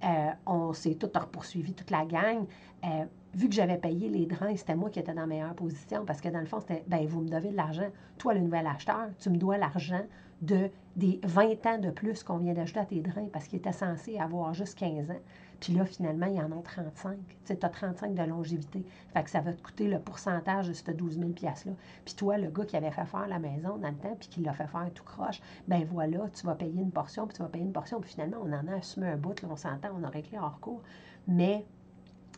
Euh, 0.03 0.31
on 0.45 0.73
s'est 0.73 0.95
tout 0.95 1.09
poursuivi, 1.31 1.73
toute 1.73 1.89
la 1.89 2.05
gang. 2.05 2.45
Euh, 2.83 3.05
vu 3.33 3.49
que 3.49 3.55
j'avais 3.55 3.77
payé 3.77 4.07
les 4.09 4.27
drains, 4.27 4.55
c'était 4.55 4.75
moi 4.75 4.89
qui 4.89 4.99
étais 4.99 5.13
dans 5.13 5.21
la 5.21 5.27
meilleure 5.27 5.55
position 5.55 6.05
parce 6.05 6.21
que 6.21 6.29
dans 6.29 6.41
le 6.41 6.45
fond, 6.45 6.59
c'était 6.59 6.83
ben 6.87 7.07
vous 7.07 7.21
me 7.21 7.29
devez 7.29 7.49
de 7.49 7.55
l'argent. 7.55 7.89
Toi, 8.17 8.35
le 8.35 8.41
nouvel 8.41 8.67
acheteur, 8.67 9.07
tu 9.17 9.29
me 9.29 9.37
dois 9.37 9.57
l'argent 9.57 10.03
de 10.41 10.69
des 10.95 11.19
20 11.23 11.65
ans 11.65 11.77
de 11.79 11.89
plus 11.89 12.23
qu'on 12.23 12.37
vient 12.37 12.53
d'ajouter 12.53 12.79
à 12.79 12.85
tes 12.85 13.01
drains 13.01 13.27
parce 13.31 13.47
qu'il 13.47 13.59
était 13.59 13.71
censé 13.71 14.19
avoir 14.19 14.53
juste 14.53 14.77
15 14.77 15.09
ans. 15.09 15.21
Puis 15.59 15.73
là, 15.73 15.85
finalement, 15.85 16.25
il 16.27 16.35
y 16.35 16.41
en 16.41 16.51
a 16.51 16.61
35. 16.61 17.17
Tu 17.17 17.35
sais, 17.45 17.65
as 17.65 17.69
35 17.69 18.13
de 18.13 18.23
longévité. 18.23 18.83
Fait 19.13 19.23
que 19.23 19.29
ça 19.29 19.41
va 19.41 19.53
te 19.53 19.61
coûter 19.61 19.87
le 19.87 19.99
pourcentage 19.99 20.67
de 20.67 20.73
ce 20.73 20.91
12 20.91 21.19
000 21.19 21.29
$-là. 21.31 21.73
Puis 22.03 22.15
toi, 22.15 22.37
le 22.37 22.49
gars 22.49 22.65
qui 22.65 22.75
avait 22.75 22.91
fait 22.91 23.05
faire 23.05 23.27
la 23.27 23.39
maison 23.39 23.77
dans 23.77 23.89
le 23.89 23.95
temps, 23.95 24.15
puis 24.19 24.29
qui 24.29 24.41
l'a 24.41 24.53
fait 24.53 24.67
faire 24.67 24.89
tout 24.93 25.03
croche, 25.03 25.41
ben 25.67 25.85
voilà, 25.91 26.29
tu 26.33 26.45
vas 26.45 26.55
payer 26.55 26.81
une 26.81 26.91
portion, 26.91 27.27
puis 27.27 27.35
tu 27.35 27.43
vas 27.43 27.49
payer 27.49 27.65
une 27.65 27.73
portion. 27.73 27.99
Puis 28.01 28.11
finalement, 28.11 28.37
on 28.43 28.51
en 28.51 28.67
a 28.67 28.77
assumé 28.77 29.07
un 29.07 29.17
bout, 29.17 29.41
là, 29.41 29.47
on 29.51 29.55
s'entend, 29.55 29.89
on 29.99 30.03
a 30.03 30.09
réglé 30.09 30.37
hors 30.37 30.59
cours. 30.59 30.81
Mais 31.27 31.65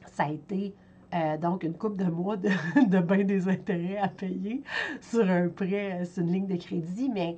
ça 0.06 0.24
a 0.24 0.32
été 0.32 0.76
euh, 1.14 1.38
donc, 1.38 1.64
une 1.64 1.74
coupe 1.74 1.98
de 1.98 2.10
mois 2.10 2.38
de, 2.38 2.50
de 2.88 3.00
bien 3.00 3.24
des 3.24 3.48
intérêts 3.48 3.98
à 3.98 4.10
payer 4.10 4.64
sur 5.02 5.30
un 5.30 5.48
prêt, 5.48 6.04
sur 6.06 6.24
une 6.24 6.32
ligne 6.32 6.48
de 6.48 6.58
crédit, 6.58 7.10
mais 7.10 7.38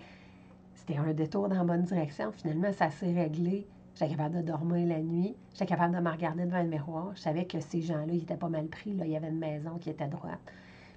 c'était 0.74 0.98
un 0.98 1.14
détour 1.14 1.50
dans 1.50 1.58
la 1.58 1.64
bonne 1.64 1.84
direction. 1.84 2.32
Finalement, 2.32 2.72
ça 2.74 2.90
s'est 2.90 3.14
réglé 3.14 3.68
J'étais 4.00 4.16
capable 4.16 4.38
de 4.38 4.42
dormir 4.44 4.88
la 4.88 5.02
nuit. 5.02 5.36
J'étais 5.52 5.66
capable 5.66 5.94
de 5.94 6.00
me 6.00 6.10
regarder 6.10 6.46
devant 6.46 6.64
le 6.64 6.70
miroir. 6.70 7.12
Je 7.16 7.20
savais 7.20 7.44
que 7.44 7.60
ces 7.60 7.82
gens-là, 7.82 8.14
ils 8.14 8.24
étaient 8.24 8.38
pas 8.38 8.48
mal 8.48 8.68
pris. 8.68 8.94
Là. 8.94 9.06
Il 9.06 9.12
y 9.12 9.18
avait 9.18 9.28
une 9.28 9.40
maison 9.40 9.78
qui 9.78 9.90
était 9.90 10.08
droite. 10.08 10.40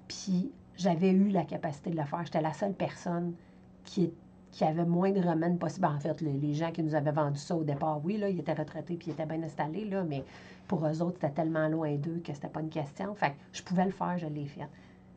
Puis 0.06 0.52
j'avais 0.76 1.10
eu 1.10 1.28
la 1.30 1.42
capacité 1.42 1.90
de 1.90 1.96
le 1.96 2.04
faire. 2.04 2.24
J'étais 2.24 2.40
la 2.40 2.52
seule 2.52 2.74
personne 2.74 3.34
qui, 3.82 4.12
qui 4.52 4.62
avait 4.62 4.84
moins 4.84 5.10
de 5.10 5.20
remèdes 5.20 5.58
possible. 5.58 5.86
En 5.86 5.98
fait, 5.98 6.20
les, 6.20 6.54
gens 6.54 6.70
qui 6.70 6.84
nous 6.84 6.94
avaient 6.94 7.10
vendu 7.10 7.40
ça 7.40 7.56
au 7.56 7.64
départ, 7.64 8.00
oui, 8.04 8.18
là, 8.18 8.28
ils 8.28 8.38
étaient 8.38 8.52
retraités 8.52 8.94
puis 8.94 9.08
ils 9.08 9.14
étaient 9.14 9.26
bien 9.26 9.42
installés, 9.42 9.84
là, 9.84 10.04
mais 10.04 10.24
pour 10.68 10.86
eux 10.86 11.02
autres, 11.02 11.18
c'était 11.20 11.34
tellement 11.34 11.66
loin 11.66 11.96
d'eux 11.96 12.22
que 12.24 12.32
c'était 12.32 12.50
pas 12.50 12.60
une 12.60 12.70
question. 12.70 13.16
Fait 13.16 13.30
que 13.30 13.36
je 13.52 13.64
pouvais 13.64 13.84
le 13.84 13.90
faire, 13.90 14.16
je 14.16 14.28
l'ai 14.28 14.46
fait. 14.46 14.68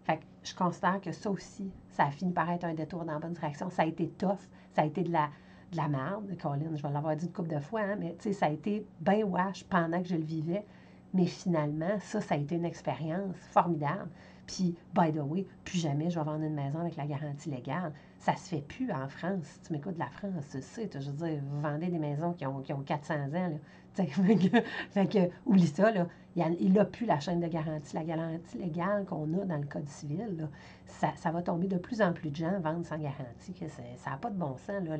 Fait 0.06 0.18
que 0.18 0.24
je 0.42 0.56
considère 0.56 1.00
que 1.02 1.12
ça 1.12 1.30
aussi, 1.30 1.70
ça 1.90 2.06
a 2.06 2.10
fini 2.10 2.34
par 2.34 2.50
être 2.50 2.64
un 2.64 2.74
détour 2.74 3.06
dans 3.06 3.14
la 3.14 3.20
bonne 3.20 3.34
direction. 3.34 3.70
Ça 3.70 3.84
a 3.84 3.86
été 3.86 4.08
tough, 4.08 4.40
ça 4.74 4.82
a 4.82 4.86
été 4.86 5.04
de 5.04 5.12
la, 5.12 5.30
de 5.72 5.78
la 5.78 5.88
merde, 5.88 6.36
Colin, 6.42 6.76
je 6.76 6.82
vais 6.82 6.92
l'avoir 6.92 7.16
dit 7.16 7.26
une 7.26 7.32
couple 7.32 7.56
de 7.56 7.60
fois, 7.60 7.82
hein, 7.82 7.96
mais 8.00 8.16
tu 8.20 8.30
sais, 8.30 8.34
ça 8.34 8.46
a 8.48 8.50
été 8.50 8.86
bien 9.02 9.26
wash 9.26 9.64
pendant 9.66 10.02
que 10.02 10.08
je 10.08 10.16
le 10.16 10.24
vivais. 10.24 10.66
Mais 11.14 11.26
finalement, 11.26 11.98
ça, 12.00 12.20
ça 12.20 12.36
a 12.36 12.38
été 12.38 12.56
une 12.56 12.66
expérience 12.66 13.36
formidable. 13.52 14.10
Puis, 14.48 14.76
by 14.94 15.12
the 15.12 15.22
way, 15.22 15.46
plus 15.64 15.80
jamais 15.80 16.10
je 16.10 16.20
vais 16.20 16.26
vendre 16.26 16.44
une 16.44 16.54
maison 16.54 16.80
avec 16.80 16.98
la 16.98 17.08
garantie 17.08 17.50
légale. 17.50 17.94
Ça 18.20 18.36
se 18.36 18.50
fait 18.50 18.62
plus 18.62 18.92
en 18.92 19.08
France. 19.08 19.60
Tu 19.66 19.74
m'écoutes 19.74 19.96
de 19.96 20.00
la 20.00 20.10
France, 20.10 20.50
tu 20.52 20.62
sais, 20.62 20.90
je 20.94 21.12
veux 21.12 21.28
dire, 21.28 21.42
vous 21.50 21.62
vendez 21.62 21.88
des 21.88 22.00
maisons 22.00 22.34
qui 22.34 22.46
ont, 22.46 22.62
qui 22.62 22.74
ont 22.74 22.82
400 22.82 23.14
ans. 23.14 23.30
Là. 23.32 23.50
fait, 24.92 25.08
que, 25.08 25.30
oublie 25.46 25.68
ça, 25.68 25.92
là. 25.92 26.08
Il 26.36 26.74
n'a 26.74 26.84
plus 26.84 27.06
la 27.06 27.20
chaîne 27.20 27.40
de 27.40 27.48
garantie. 27.48 27.96
La 27.96 28.04
garantie 28.04 28.58
légale 28.58 29.06
qu'on 29.06 29.24
a 29.40 29.46
dans 29.46 29.58
le 29.58 29.66
Code 29.66 29.88
civil, 29.88 30.50
ça, 30.86 31.14
ça, 31.16 31.32
va 31.32 31.42
tomber 31.42 31.68
de 31.68 31.78
plus 31.78 32.02
en 32.02 32.12
plus 32.12 32.30
de 32.30 32.36
gens 32.36 32.60
vendent 32.60 32.86
sans 32.86 32.98
garantie. 32.98 33.54
Que 33.54 33.70
ça 33.70 34.10
n'a 34.10 34.18
pas 34.18 34.30
de 34.30 34.38
bon 34.38 34.58
sens. 34.58 34.84
Là. 34.84 34.98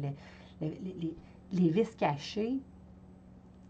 Les, 0.62 0.70
les, 0.70 1.16
les, 1.52 1.70
vis 1.70 1.96
cachées, 1.96 2.60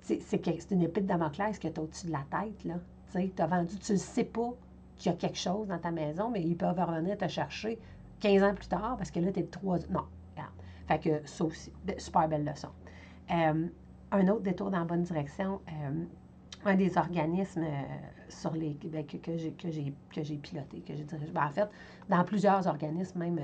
c'est 0.01 0.72
une 0.72 0.84
épée 0.84 1.01
de 1.01 1.08
Damoclès 1.08 1.58
que 1.58 1.68
tu 1.68 1.80
as 1.80 1.84
au-dessus 1.84 2.08
de 2.08 2.12
la 2.12 2.25
tête. 2.30 2.63
Là. 2.63 2.75
Tu 3.13 3.42
as 3.42 3.48
vendu, 3.48 3.77
tu 3.80 3.94
ne 3.94 3.98
sais 3.98 4.24
pas 4.24 4.54
qu'il 4.96 5.12
y 5.12 5.15
a 5.15 5.18
quelque 5.18 5.38
chose 5.38 5.68
dans 5.68 5.80
ta 5.80 5.92
maison, 5.92 6.30
mais 6.30 6.42
ils 6.42 6.56
peuvent 6.56 6.80
revenir 6.80 7.18
te 7.18 7.27
chercher 7.27 7.80
15 8.20 8.44
ans 8.44 8.54
plus 8.54 8.68
tard 8.68 8.96
parce 8.98 9.12
que 9.12 9.20
là, 9.20 9.32
tu 9.32 9.39
es 9.39 9.44
de 9.44 9.50
3 9.50 9.80
Non, 9.89 10.06
regarde. 10.36 10.54
Fait 10.88 11.00
que 11.00 11.27
ça 11.27 11.46
aussi, 11.46 11.72
super 11.98 12.27
belle 12.27 12.46
leçon. 12.46 12.70
Euh, 13.32 13.68
un 14.12 14.27
autre 14.27 14.42
détour 14.42 14.70
dans 14.70 14.80
la 14.80 14.86
bonne 14.86 15.04
direction, 15.04 15.62
euh, 15.68 16.06
un 16.65 16.75
des 16.75 16.98
organismes 16.98 17.63
euh, 17.63 17.82
sur 18.30 18.51
les, 18.51 18.77
ben, 18.86 19.06
que, 19.06 19.18
que 19.18 19.38
j'ai 19.38 19.51
piloté, 19.51 20.82
que 20.82 20.96
j'ai 20.96 21.04
dirigé. 21.04 21.32
Ben, 21.32 21.48
en 21.48 21.51
fait, 21.51 21.68
dans 22.10 22.24
plusieurs 22.24 22.65
organismes, 22.68 23.20
même, 23.20 23.39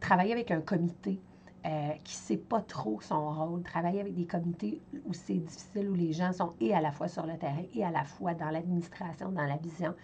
travailler 0.00 0.32
avec 0.32 0.50
un 0.50 0.62
comité 0.62 1.20
euh, 1.66 1.90
qui 2.04 2.16
ne 2.16 2.22
sait 2.22 2.36
pas 2.38 2.62
trop 2.62 3.00
son 3.02 3.32
rôle, 3.32 3.62
travailler 3.62 4.00
avec 4.00 4.14
des 4.14 4.26
comités 4.26 4.80
où 5.04 5.12
c'est 5.12 5.34
difficile, 5.34 5.90
où 5.90 5.94
les 5.94 6.12
gens 6.12 6.32
sont 6.32 6.54
et 6.58 6.74
à 6.74 6.80
la 6.80 6.90
fois 6.90 7.06
sur 7.06 7.26
le 7.26 7.36
terrain 7.36 7.62
et 7.74 7.84
à 7.84 7.90
la 7.90 8.04
fois 8.04 8.32
dans 8.32 8.48
l'administration, 8.48 9.30
dans 9.30 9.44
la 9.44 9.58
vision, 9.58 9.94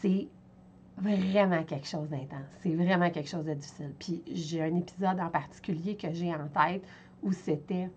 c'est 0.00 0.28
vraiment 0.98 1.64
quelque 1.64 1.86
chose 1.86 2.10
d'intense. 2.10 2.46
C'est 2.62 2.74
vraiment 2.74 3.10
quelque 3.10 3.28
chose 3.28 3.46
de 3.46 3.54
difficile. 3.54 3.94
Puis 3.98 4.22
j'ai 4.30 4.62
un 4.62 4.76
épisode 4.76 5.18
en 5.18 5.30
particulier 5.30 5.96
que 5.96 6.12
j'ai 6.12 6.34
en 6.34 6.48
tête 6.48 6.84
où 7.22 7.32
c'était 7.32 7.88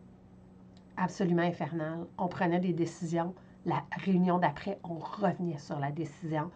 absolument 0.96 1.44
infernal. 1.44 2.06
On 2.18 2.28
prenait 2.28 2.60
des 2.60 2.74
décisions. 2.74 3.34
La 3.66 3.84
réunion 3.92 4.40
d'après, 4.40 4.80
on 4.84 4.96
revenait 4.96 5.58
sur 5.58 5.80
la 5.80 5.92
décision 5.92 6.50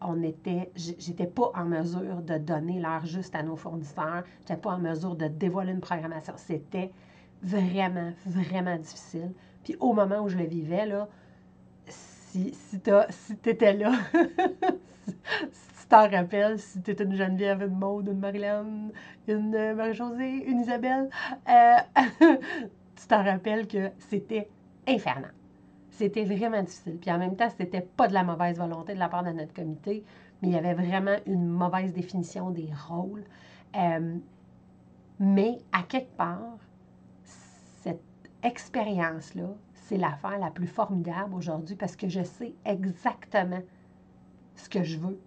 on 0.00 0.22
était, 0.22 0.70
j'étais 0.74 1.26
pas 1.26 1.50
en 1.54 1.64
mesure 1.64 2.22
de 2.22 2.38
donner 2.38 2.80
l'heure 2.80 3.04
juste 3.04 3.34
à 3.34 3.42
nos 3.42 3.56
fournisseurs, 3.56 4.24
j'étais 4.40 4.60
pas 4.60 4.70
en 4.70 4.78
mesure 4.78 5.16
de 5.16 5.26
dévoiler 5.26 5.72
une 5.72 5.80
programmation. 5.80 6.34
C'était 6.36 6.92
vraiment, 7.42 8.12
vraiment 8.26 8.76
difficile. 8.76 9.32
Puis 9.64 9.76
au 9.80 9.92
moment 9.92 10.20
où 10.20 10.28
je 10.28 10.36
le 10.36 10.44
vivais, 10.44 10.86
là, 10.86 11.08
si, 11.86 12.54
si 12.54 12.80
tu 12.80 13.50
étais 13.50 13.74
là, 13.74 13.92
si, 15.06 15.12
tu 15.80 15.86
t'en 15.88 16.08
rappelles, 16.08 16.58
si 16.58 16.82
tu 16.82 16.92
une 16.92 17.14
Geneviève, 17.14 17.62
une 17.62 17.78
Maude, 17.78 18.08
une 18.08 18.18
Marilyn, 18.18 18.90
une 19.26 19.54
euh, 19.54 19.74
Marie-Josée, 19.74 20.44
une 20.46 20.60
Isabelle, 20.60 21.08
euh, 21.48 21.76
tu 22.96 23.06
t'en 23.08 23.24
rappelles 23.24 23.66
que 23.66 23.90
c'était 23.98 24.48
infernal. 24.86 25.32
C'était 25.98 26.22
vraiment 26.22 26.62
difficile. 26.62 26.96
Puis 27.00 27.10
en 27.10 27.18
même 27.18 27.34
temps, 27.34 27.50
c'était 27.58 27.80
pas 27.80 28.06
de 28.06 28.14
la 28.14 28.22
mauvaise 28.22 28.56
volonté 28.56 28.94
de 28.94 29.00
la 29.00 29.08
part 29.08 29.24
de 29.24 29.30
notre 29.30 29.52
comité, 29.52 30.04
mais 30.40 30.48
il 30.48 30.54
y 30.54 30.56
avait 30.56 30.74
vraiment 30.74 31.16
une 31.26 31.44
mauvaise 31.44 31.92
définition 31.92 32.50
des 32.50 32.70
rôles. 32.88 33.24
Euh, 33.76 34.16
mais 35.18 35.58
à 35.72 35.82
quelque 35.82 36.16
part, 36.16 36.56
cette 37.24 38.00
expérience-là, 38.44 39.48
c'est 39.74 39.96
l'affaire 39.96 40.38
la 40.38 40.52
plus 40.52 40.68
formidable 40.68 41.34
aujourd'hui 41.34 41.74
parce 41.74 41.96
que 41.96 42.08
je 42.08 42.22
sais 42.22 42.54
exactement 42.64 43.62
ce 44.54 44.68
que 44.68 44.84
je 44.84 44.98
veux 44.98 45.20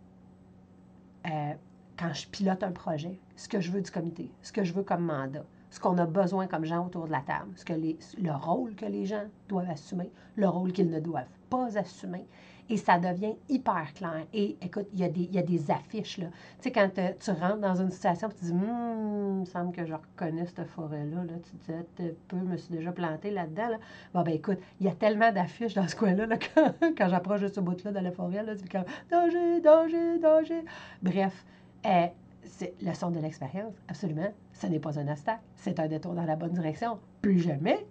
euh, 1.26 1.54
quand 2.00 2.14
je 2.14 2.28
pilote 2.30 2.64
un 2.64 2.72
projet, 2.72 3.20
ce 3.36 3.50
que 3.50 3.60
je 3.60 3.72
veux 3.72 3.82
du 3.82 3.92
comité, 3.92 4.32
ce 4.42 4.54
que 4.54 4.64
je 4.64 4.72
veux 4.72 4.84
comme 4.84 5.04
mandat 5.04 5.44
ce 5.72 5.80
qu'on 5.80 5.98
a 5.98 6.06
besoin 6.06 6.48
comme 6.48 6.66
gens 6.66 6.86
autour 6.86 7.08
de 7.08 7.12
la 7.12 7.22
table, 7.22 7.52
ce 7.56 7.66
que 7.66 7.74
le 7.74 8.32
rôle 8.32 8.76
que 8.76 8.86
les 8.86 9.06
gens 9.06 9.24
doivent 9.48 9.70
assumer, 9.70 10.12
le 10.36 10.48
rôle 10.48 10.74
qu'ils 10.74 10.90
ne 10.90 11.00
doivent 11.00 11.26
pas 11.50 11.78
assumer. 11.78 12.28
et 12.70 12.78
ça 12.78 12.98
devient 13.00 13.34
hyper 13.50 13.94
clair. 13.94 14.26
Et 14.34 14.56
écoute, 14.62 14.88
il 14.94 15.00
y, 15.00 15.04
a 15.04 15.42
des, 15.42 15.72
affiches, 15.72 16.20
là. 16.20 16.28
Tu 16.28 16.64
sais, 16.64 16.72
quand 16.72 16.90
tu 16.94 17.32
rentres 17.32 17.60
dans 17.60 17.76
une 17.76 17.92
situation, 17.92 18.30
tu 18.30 18.46
dis, 18.46 18.52
hum, 18.52 19.36
il 19.36 19.40
me 19.42 19.46
semble 19.46 19.74
que 19.74 19.86
je 19.86 19.94
reconnais 19.94 20.46
cette 20.46 20.68
forêt-là, 20.68 21.24
là. 21.26 21.34
Tu 21.44 21.58
te 21.58 21.72
dis, 21.72 21.78
Ah, 21.78 22.04
peu, 22.30 22.38
je 22.38 22.46
me 22.46 22.56
suis 22.56 22.74
déjà 22.74 22.94
planté 22.94 23.30
là-dedans, 23.30 23.70
là. 23.70 23.78
Bon, 24.14 24.22
ben 24.22 24.34
écoute, 24.34 24.60
il 24.80 24.86
y 24.86 24.90
a 24.90 24.94
tellement 24.94 25.34
d'affiches 25.34 25.74
dans 25.74 25.88
ce 25.88 25.96
coin-là, 25.98 26.28
là, 26.28 26.38
quand, 26.98 27.10
j'approche 27.10 27.42
de 27.42 27.50
ce 27.50 27.60
bout-là 27.60 27.92
de 27.92 28.00
la 28.00 28.12
forêt, 28.12 28.44
là, 28.44 28.54
c'est 28.56 28.72
comme, 28.72 28.86
danger, 29.10 29.60
danger, 29.60 30.20
danger. 30.20 30.64
Bref, 31.02 31.46
euh, 31.86 32.08
c'est 32.44 32.74
leçon 32.82 33.12
de 33.12 33.20
l'expérience, 33.20 33.74
absolument. 33.88 34.32
Ce 34.54 34.68
n'est 34.68 34.80
pas 34.80 35.00
un 35.00 35.08
obstacle, 35.08 35.42
c'est 35.56 35.80
un 35.80 35.88
détour 35.88 36.14
dans 36.14 36.26
la 36.26 36.36
bonne 36.36 36.54
direction. 36.54 37.00
Plus 37.22 37.40
jamais, 37.40 37.86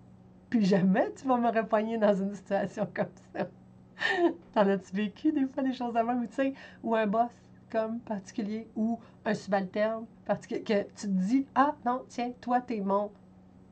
plus 0.49 0.65
jamais 0.65 1.13
tu 1.15 1.27
vas 1.27 1.37
me 1.37 1.51
repogner 1.51 1.99
dans 1.99 2.15
une 2.15 2.35
situation 2.35 2.87
comme 2.95 3.07
ça. 3.33 3.47
T'en 4.55 4.69
as-tu 4.69 4.95
vécu 4.97 5.33
des 5.33 5.47
fois 5.47 5.63
des 5.63 5.73
choses 5.73 5.95
même, 5.95 6.23
ou 6.23 6.27
tu 6.27 6.35
sais, 6.35 6.55
ou 6.83 6.95
un 6.95 7.07
boss 7.07 7.31
comme 7.71 8.01
particulier, 8.01 8.67
ou 8.75 8.99
un 9.25 9.35
subalterne 9.35 10.05
particulier, 10.25 10.63
que 10.63 10.83
tu 10.83 11.07
te 11.07 11.07
dis, 11.07 11.47
ah 11.55 11.75
non, 11.87 12.03
tiens, 12.09 12.33
toi, 12.41 12.61
t'es 12.61 12.81
mon 12.81 13.11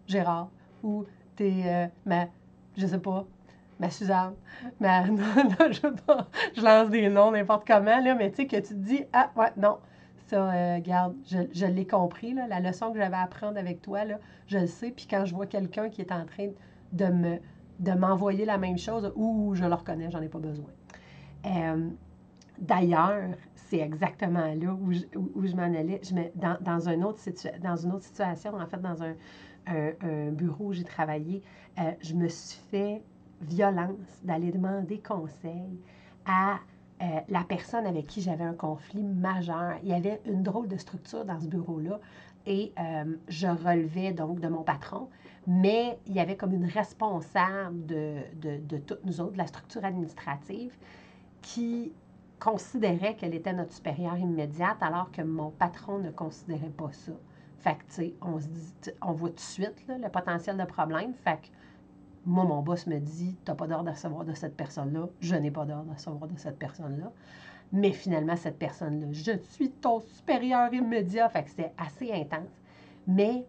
Gérard, 0.07 0.51
ou 0.83 1.05
t'es 1.35 1.63
euh, 1.67 1.87
ma, 2.07 2.27
je 2.77 2.87
sais 2.87 2.99
pas, 2.99 3.27
ma 3.81 3.91
Suzanne, 3.91 4.35
ma, 4.79 5.07
non, 5.09 5.17
non, 5.17 5.73
je, 5.73 5.81
je 6.55 6.63
lance 6.63 6.91
des 6.91 7.09
noms 7.09 7.33
n'importe 7.33 7.67
comment, 7.67 8.01
là, 8.01 8.15
mais 8.15 8.31
tu 8.31 8.37
sais, 8.37 8.47
que 8.47 8.57
tu 8.57 8.69
te 8.69 8.75
dis, 8.75 9.05
ah 9.13 9.31
ouais, 9.37 9.53
non, 9.57 9.79
ça, 10.29 10.53
euh, 10.53 10.81
garde, 10.81 11.17
je, 11.27 11.67
l'ai 11.67 11.87
compris, 11.87 12.35
la 12.35 12.61
leçon 12.61 12.93
que 12.93 12.99
j'avais 12.99 13.17
à 13.17 13.23
apprendre 13.23 13.59
avec 13.59 13.83
toi, 13.83 14.05
là, 14.05 14.19
je 14.47 14.59
le 14.59 14.67
sais, 14.67 14.91
puis 14.91 15.07
quand 15.09 15.25
je 15.25 15.35
vois 15.35 15.47
quelqu'un 15.47 15.89
qui 15.89 16.01
est 16.01 16.13
en 16.13 16.25
train 16.25 16.49
de 16.93 17.07
me 17.07 17.39
de 17.79 17.93
m'envoyer 17.93 18.45
la 18.45 18.59
même 18.59 18.77
chose, 18.77 19.13
ou 19.15 19.55
je 19.55 19.65
le 19.65 19.73
reconnais, 19.73 20.11
j'en 20.11 20.21
ai 20.21 20.29
pas 20.29 20.41
besoin. 20.41 20.71
Euh, 21.47 21.91
D'ailleurs, 22.59 23.31
c'est 23.55 23.79
exactement 23.79 24.53
là 24.53 24.75
où 24.75 24.91
je, 24.91 25.05
où, 25.17 25.47
je 25.47 25.55
m'en 25.55 25.63
allais. 25.63 26.01
Je 26.03 26.13
dans, 26.35 26.57
dans, 26.61 26.89
un 26.89 27.03
autre 27.03 27.21
dans 27.63 27.77
une 27.77 27.93
autre 27.93 28.05
situation, 28.05 28.55
en 28.55 28.67
fait, 28.67 28.81
dans 28.81 29.03
un, 29.03 29.15
un, 29.67 29.93
un 30.03 30.33
bureau 30.33 30.67
où 30.67 30.73
j'ai 30.73 30.85
travaillé, 30.85 31.43
euh, 31.79 31.93
je 32.01 32.15
me 32.15 32.27
suis 32.29 32.61
fait 32.71 33.03
violence 33.43 34.21
d'aller 34.25 34.51
demander 34.51 34.99
conseil 34.99 35.79
à 36.27 36.59
euh, 37.01 37.21
la 37.29 37.45
personne 37.45 37.87
avec 37.87 38.07
qui 38.07 38.21
j'avais 38.23 38.45
un 38.45 38.55
conflit 38.55 39.03
majeur. 39.03 39.75
Il 39.83 39.89
y 39.89 39.95
avait 39.95 40.21
une 40.27 40.43
drôle 40.43 40.69
de 40.69 40.77
structure 40.77 41.25
dans 41.25 41.39
ce 41.41 41.47
bureau-là 41.47 42.01
et 42.47 42.73
euh, 42.79 43.17
je 43.29 43.47
relevais 43.47 44.13
donc 44.13 44.41
de 44.41 44.49
mon 44.49 44.63
patron, 44.63 45.09
mais 45.47 45.99
il 46.07 46.15
y 46.15 46.21
avait 46.21 46.37
comme 46.37 46.55
une 46.55 46.65
responsable 46.65 47.87
de, 47.87 48.79
toutes 48.87 49.05
nous 49.05 49.21
autres, 49.21 49.33
de 49.33 49.39
la 49.39 49.47
structure 49.47 49.85
administrative, 49.85 50.75
qui 51.43 51.93
considérait 52.41 53.17
qu'elle 53.17 53.35
était 53.35 53.53
notre 53.53 53.73
supérieure 53.73 54.17
immédiate, 54.17 54.79
alors 54.81 55.11
que 55.13 55.23
mon 55.23 55.51
patron 55.51 55.99
ne 55.99 56.11
considérait 56.11 56.71
pas 56.71 56.91
ça. 56.93 57.13
Fait 57.59 57.75
que, 57.75 57.83
tu 57.85 57.93
sais, 57.93 58.15
on 58.23 58.39
on 59.03 59.13
voit 59.13 59.31
tout 59.31 59.35
de 59.37 59.41
suite 59.41 59.85
le 59.89 60.09
potentiel 60.09 60.57
de 60.57 60.65
problème. 60.65 61.13
Fait 61.15 61.39
que, 61.43 61.49
moi, 62.27 62.45
mon 62.45 62.63
boss 62.63 62.87
me 62.87 62.99
dit, 62.99 63.37
tu 63.45 63.51
n'as 63.51 63.55
pas 63.55 63.67
d'ordre 63.67 63.91
à 63.91 64.25
de 64.25 64.33
cette 64.35 64.57
personne-là, 64.57 65.09
je 65.21 65.35
n'ai 65.35 65.51
pas 65.51 65.65
d'ordre 65.65 65.93
à 65.93 66.27
de 66.27 66.39
cette 66.39 66.59
personne-là. 66.59 67.13
Mais 67.73 67.93
finalement, 67.93 68.37
cette 68.37 68.59
personne-là, 68.59 69.09
je 69.13 69.33
suis 69.51 69.71
ton 69.71 70.01
supérieur 70.01 70.73
immédiat. 70.73 71.29
Fait 71.29 71.45
que 71.45 71.51
c'était 71.51 71.73
assez 71.77 72.13
intense. 72.13 72.49
Mais 73.07 73.45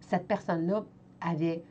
cette 0.00 0.26
personne-là 0.26 0.84
avait, 1.20 1.62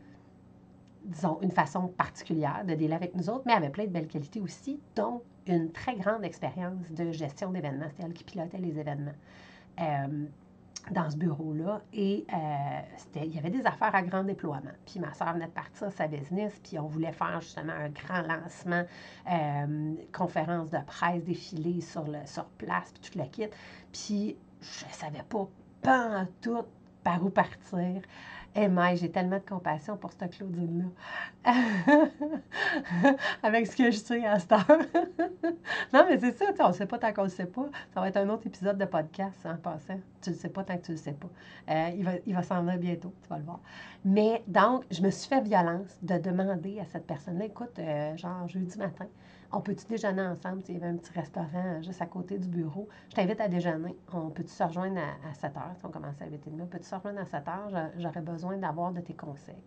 disons, 1.04 1.40
une 1.42 1.52
façon 1.52 1.88
particulière 1.88 2.64
de 2.66 2.74
dealer 2.74 2.96
avec 2.96 3.16
nous 3.16 3.30
autres, 3.30 3.44
mais 3.46 3.54
avait 3.54 3.70
plein 3.70 3.86
de 3.86 3.90
belles 3.90 4.08
qualités 4.08 4.40
aussi, 4.40 4.80
dont 4.96 5.22
une 5.46 5.72
très 5.72 5.96
grande 5.96 6.24
expérience 6.24 6.90
de 6.92 7.12
gestion 7.12 7.52
d'événements. 7.52 7.88
C'était 7.90 8.04
elle 8.04 8.14
qui 8.14 8.24
pilotait 8.24 8.60
les 8.60 8.80
événements 8.80 9.16
euh, 9.82 10.26
dans 10.92 11.10
ce 11.10 11.18
bureau-là. 11.18 11.82
Et 11.94 12.26
euh, 12.34 12.80
il 13.16 13.36
y 13.36 13.38
avait 13.38 13.50
des 13.50 13.66
affaires 13.66 13.94
à 13.94 14.02
grand 14.02 14.24
déploiement. 14.24 14.72
Puis 14.86 15.00
ma 15.00 15.14
soeur 15.14 15.34
venait 15.34 15.48
de 15.48 15.52
partir 15.52 15.92
sa 15.92 16.08
business, 16.08 16.60
puis 16.64 16.80
on 16.80 16.88
voulait 16.88 17.12
faire 17.12 17.42
justement 17.42 17.74
un 17.74 17.90
grand 17.90 18.22
lancement, 18.22 18.84
euh, 19.32 19.94
conférence 20.12 20.70
de 20.72 20.80
presse, 20.86 21.24
défilé 21.24 21.82
sur, 21.82 22.04
le, 22.04 22.20
sur 22.26 22.46
place, 22.46 22.92
puis 22.94 23.12
tout 23.12 23.20
le 23.20 23.26
kit. 23.26 23.50
Puis 23.92 24.38
je 24.62 24.86
ne 24.86 24.92
savais 24.92 25.24
pas, 25.24 25.48
pas 25.82 26.22
en 26.22 26.28
tout 26.42 26.64
par 27.04 27.24
où 27.24 27.30
partir. 27.30 28.02
Et 28.56 28.64
hey, 28.64 28.98
j'ai 28.98 29.12
tellement 29.12 29.38
de 29.38 29.48
compassion 29.48 29.96
pour 29.96 30.12
cette 30.12 30.36
Claudine-là. 30.36 31.54
Avec 33.44 33.68
ce 33.68 33.76
que 33.76 33.92
je 33.92 33.98
sais 33.98 34.26
à 34.26 34.40
cette 34.40 34.52
heure. 34.52 34.66
non, 35.94 36.06
mais 36.10 36.20
c'est 36.20 36.36
ça, 36.38 36.46
on 36.60 36.70
ne 36.70 36.74
sait 36.74 36.88
pas 36.88 36.98
tant 36.98 37.14
qu'on 37.14 37.24
ne 37.24 37.28
le 37.28 37.34
sait 37.34 37.46
pas. 37.46 37.68
Ça 37.94 38.02
va 38.02 38.08
être 38.08 38.18
un 38.18 38.28
autre 38.30 38.48
épisode 38.48 38.78
de 38.78 38.86
podcast 38.86 39.46
en 39.46 39.56
passant. 39.56 40.00
Tu 40.22 40.32
ne 40.32 40.36
le 40.36 40.42
sais 40.42 40.50
pas 40.50 40.64
tant 40.64 40.78
que 40.78 40.86
tu 40.86 40.92
ne 40.92 40.98
le 40.98 41.02
sais 41.02 41.14
pas. 41.14 41.30
Euh, 41.70 41.90
il 41.96 42.04
va, 42.04 42.12
il 42.26 42.34
va 42.34 42.42
s'en 42.44 42.62
venir 42.64 42.80
bientôt, 42.80 43.14
tu 43.22 43.30
vas 43.30 43.38
le 43.38 43.44
voir. 43.44 43.62
Mais 44.04 44.44
donc, 44.48 44.86
je 44.92 45.02
me 45.02 45.12
suis 45.12 45.30
fait 45.30 45.42
violence 45.42 45.98
de 46.02 46.18
demander 46.18 46.80
à 46.80 46.86
cette 46.86 47.06
personne-là, 47.06 47.46
écoute, 47.46 47.78
euh, 47.78 48.18
genre 48.18 48.48
jeudi 48.48 48.78
matin, 48.80 49.06
on 49.52 49.62
peut-tu 49.62 49.86
déjeuner 49.88 50.22
ensemble? 50.22 50.62
Il 50.68 50.76
y 50.76 50.78
avait 50.78 50.88
un 50.88 50.98
petit 50.98 51.14
restaurant 51.14 51.82
juste 51.82 52.02
à 52.02 52.06
côté 52.06 52.38
du 52.38 52.48
bureau. 52.48 52.88
Je 53.10 53.16
t'invite 53.16 53.42
à 53.42 53.48
déjeuner. 53.48 53.96
On 54.14 54.30
peut-tu 54.30 54.50
se 54.50 54.64
rejoindre 54.64 55.00
à, 55.00 55.30
à 55.30 55.34
7 55.34 55.58
heures? 55.58 55.76
On 55.84 55.90
commence 55.90 56.22
à 56.22 56.26
8h30. 56.26 56.68
Peux-tu 56.68 56.86
se 56.86 56.96
rejoindre 56.96 57.20
à 57.20 57.26
7 57.26 57.48
heures? 57.48 57.90
J'aurais 57.98 58.22
besoin 58.22 58.58
d'avoir 58.58 58.92
de 58.92 59.02
tes 59.02 59.14
conseils. 59.14 59.64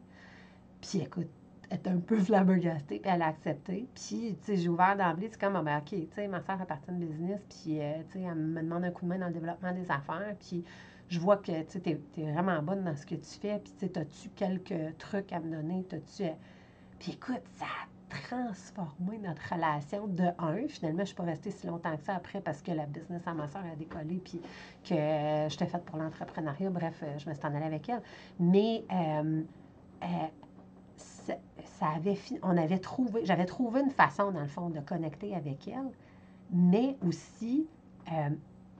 Puis 0.80 1.00
écoute, 1.00 1.28
elle 1.72 1.78
est 1.78 1.88
un 1.88 2.00
peu 2.00 2.18
flabbergastée, 2.18 2.98
puis 2.98 3.10
elle 3.10 3.22
a 3.22 3.28
accepté. 3.28 3.88
Puis, 3.94 4.36
j'ai 4.46 4.68
ouvert 4.68 4.94
d'emblée, 4.96 5.28
c'est 5.30 5.40
comme, 5.40 5.62
ben, 5.64 5.78
OK, 5.78 5.94
tu 6.14 6.28
ma 6.28 6.42
soeur 6.42 6.60
appartient 6.60 6.90
de 6.90 6.96
business, 6.96 7.40
puis, 7.48 7.80
euh, 7.80 8.02
elle 8.14 8.34
me 8.34 8.60
demande 8.60 8.84
un 8.84 8.90
coup 8.90 9.04
de 9.06 9.08
main 9.08 9.18
dans 9.18 9.28
le 9.28 9.32
développement 9.32 9.72
des 9.72 9.90
affaires, 9.90 10.36
puis 10.38 10.64
je 11.08 11.18
vois 11.18 11.38
que, 11.38 11.62
tu 11.62 11.80
t'es 11.80 11.98
es 12.18 12.32
vraiment 12.32 12.60
bonne 12.62 12.84
dans 12.84 12.94
ce 12.94 13.06
que 13.06 13.14
tu 13.14 13.38
fais, 13.40 13.58
puis, 13.58 13.72
tu 13.78 13.86
sais, 13.86 13.98
as-tu 13.98 14.28
quelques 14.30 14.98
trucs 14.98 15.32
à 15.32 15.40
me 15.40 15.50
donner? 15.50 15.84
T'as-tu... 15.88 16.24
Puis, 16.98 17.12
écoute, 17.12 17.42
ça 17.56 17.66
transformer 18.12 19.18
notre 19.18 19.54
relation 19.54 20.06
de 20.06 20.24
un. 20.38 20.68
Finalement, 20.68 20.98
je 20.98 21.02
ne 21.02 21.06
suis 21.06 21.14
pas 21.14 21.22
restée 21.24 21.50
si 21.50 21.66
longtemps 21.66 21.96
que 21.96 22.02
ça 22.02 22.14
après 22.14 22.40
parce 22.40 22.62
que 22.62 22.72
la 22.72 22.86
business 22.86 23.22
à 23.26 23.34
ma 23.34 23.48
soeur 23.48 23.62
a 23.70 23.76
décollé 23.76 24.20
puis 24.22 24.40
que 24.84 24.94
euh, 24.94 25.48
j'étais 25.48 25.66
faite 25.66 25.84
pour 25.84 25.98
l'entrepreneuriat. 25.98 26.70
Bref, 26.70 27.00
euh, 27.02 27.18
je 27.18 27.28
me 27.28 27.34
suis 27.34 27.44
en 27.44 27.54
allée 27.54 27.66
avec 27.66 27.88
elle. 27.88 28.02
Mais 28.38 28.84
euh, 28.92 29.42
euh, 30.02 30.06
ça, 30.96 31.34
ça 31.64 31.86
avait 31.96 32.18
on 32.42 32.56
avait 32.56 32.78
trouvé, 32.78 33.24
j'avais 33.24 33.46
trouvé 33.46 33.80
une 33.80 33.90
façon, 33.90 34.30
dans 34.30 34.40
le 34.42 34.48
fond, 34.48 34.70
de 34.70 34.80
connecter 34.80 35.34
avec 35.34 35.68
elle, 35.68 35.90
mais 36.50 36.96
aussi 37.06 37.66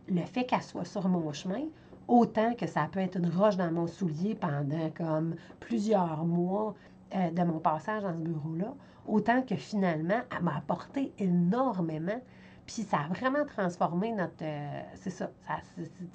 le 0.08 0.22
fait 0.22 0.44
qu'elle 0.44 0.62
soit 0.62 0.84
sur 0.84 1.08
mon 1.08 1.32
chemin, 1.32 1.62
autant 2.08 2.54
que 2.54 2.66
ça 2.66 2.88
peut 2.90 2.98
être 2.98 3.16
une 3.16 3.28
roche 3.28 3.56
dans 3.56 3.70
mon 3.70 3.86
soulier 3.86 4.34
pendant 4.34 4.90
comme 4.90 5.36
plusieurs 5.60 6.24
mois 6.24 6.74
de 7.14 7.42
mon 7.44 7.60
passage 7.60 8.02
dans 8.02 8.12
ce 8.12 8.18
bureau-là, 8.18 8.74
autant 9.06 9.42
que 9.42 9.56
finalement, 9.56 10.20
elle 10.30 10.42
m'a 10.42 10.56
apporté 10.56 11.12
énormément. 11.18 12.20
Puis 12.66 12.82
ça 12.82 13.00
a 13.00 13.08
vraiment 13.08 13.44
transformé 13.44 14.12
notre. 14.12 14.42
Euh, 14.42 14.82
c'est 14.94 15.10
ça. 15.10 15.30
ça 15.46 15.56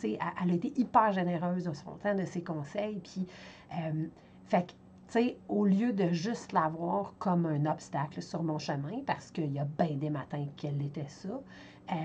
elle, 0.04 0.18
elle 0.44 0.52
a 0.52 0.54
été 0.54 0.74
hyper 0.78 1.12
généreuse 1.12 1.66
de 1.66 1.74
son 1.74 1.92
temps, 1.92 2.16
de 2.16 2.26
ses 2.26 2.44
conseils. 2.44 3.00
Puis, 3.00 3.28
euh, 3.74 4.06
fait 4.46 4.68
que, 4.68 4.72
tu 4.72 4.76
sais, 5.10 5.38
au 5.50 5.66
lieu 5.66 5.92
de 5.94 6.10
juste 6.10 6.54
l'avoir 6.54 7.14
comme 7.20 7.46
un 7.46 7.66
obstacle 7.66 8.22
sur 8.22 8.44
mon 8.44 8.60
chemin, 8.60 9.02
parce 9.06 9.32
qu'il 9.32 9.52
y 9.52 9.60
a 9.60 9.66
bien 9.66 9.96
des 9.96 10.10
matins 10.10 10.46
qu'elle 10.56 10.82
était 10.82 11.08
ça, 11.08 11.30
euh, 11.30 11.96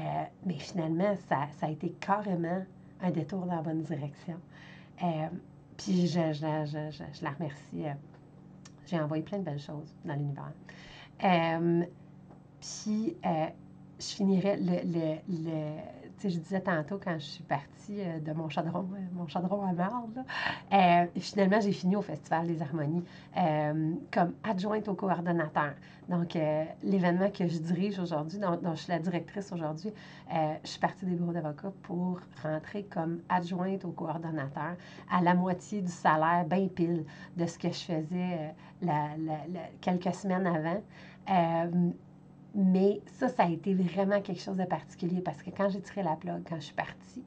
mais 0.45 0.59
finalement, 0.59 1.15
ça, 1.29 1.47
ça, 1.59 1.67
a 1.67 1.71
été 1.71 1.91
carrément 2.01 2.65
un 3.01 3.11
détour 3.11 3.47
dans 3.47 3.57
la 3.57 3.63
bonne 3.63 3.83
direction. 3.83 4.39
Puis 5.77 6.07
je, 6.07 6.33
je, 6.33 6.65
je, 6.67 7.05
je, 7.13 7.25
la 7.25 7.31
remercie. 7.31 7.87
J'ai 8.87 9.01
envoyé 9.01 9.23
plein 9.23 9.39
de 9.39 9.45
belles 9.45 9.61
choses 9.61 9.95
dans 10.05 10.15
l'univers. 10.15 10.53
Euh, 11.25 11.85
puis, 12.61 13.17
euh, 13.25 13.47
je 13.99 14.07
finirais 14.07 14.57
le, 14.57 14.81
le, 14.85 15.17
le 15.29 16.02
sais, 16.23 16.31
je 16.31 16.39
disais 16.39 16.61
tantôt 16.61 16.99
quand 17.03 17.19
je 17.19 17.25
suis 17.25 17.43
partie 17.43 18.01
euh, 18.01 18.21
de 18.21 18.33
mon 18.33 18.49
chaudron, 18.49 18.89
mon 19.13 19.27
chaudron 19.27 19.67
à 19.67 19.73
marde, 19.73 20.25
là, 20.71 21.07
finalement, 21.19 21.61
j'ai 21.61 21.73
fini 21.73 21.97
au 21.97 22.03
Festival 22.03 22.47
des 22.47 22.63
Harmonies 22.63 23.05
comme 24.13 24.33
adjointe 24.45 24.89
au 24.89 24.95
coordonnateur. 24.95 25.75
Donc, 26.09 26.37
l'événement 26.83 27.31
que 27.31 27.47
je 27.47 27.59
dirige 27.59 27.99
aujourd'hui, 27.99 28.39
dont, 28.39 28.59
je 28.75 28.81
suis 28.81 28.93
la 28.93 28.99
directrice 28.99 29.53
aujourd'hui, 29.53 29.93
je 30.31 30.69
suis 30.69 30.81
partie 30.81 31.07
des 31.07 31.15
bureaux 31.15 31.33
d'avocats 31.33 31.73
pour 31.83 32.21
rentrer 32.43 32.85
comme 32.85 33.21
adjointe 33.29 33.85
au 33.85 33.93
coordonnateur 33.93 34.77
à 35.11 35.23
la 35.23 35.35
moitié 35.35 35.81
du 35.81 35.91
salaire, 35.91 36.45
bien 36.45 36.69
pile, 36.69 37.05
de 37.37 37.47
ce 37.47 37.59
que 37.59 37.69
je 37.69 37.85
faisais 37.85 38.55
quelques 39.81 40.15
semaines 40.15 40.47
avant. 40.47 40.83
Mais 42.55 43.01
ça, 43.07 43.29
ça 43.29 43.45
a 43.45 43.49
été 43.49 43.75
vraiment 43.75 44.21
quelque 44.21 44.41
chose 44.41 44.57
de 44.57 44.65
particulier 44.65 45.21
parce 45.21 45.43
que 45.43 45.51
quand 45.51 45.71
j'ai 45.71 45.81
tiré 45.81 46.03
la 46.03 46.17
plug, 46.17 46.43
quand 46.49 46.57
je 46.57 46.67
suis 46.67 46.75
partie, 46.75 47.25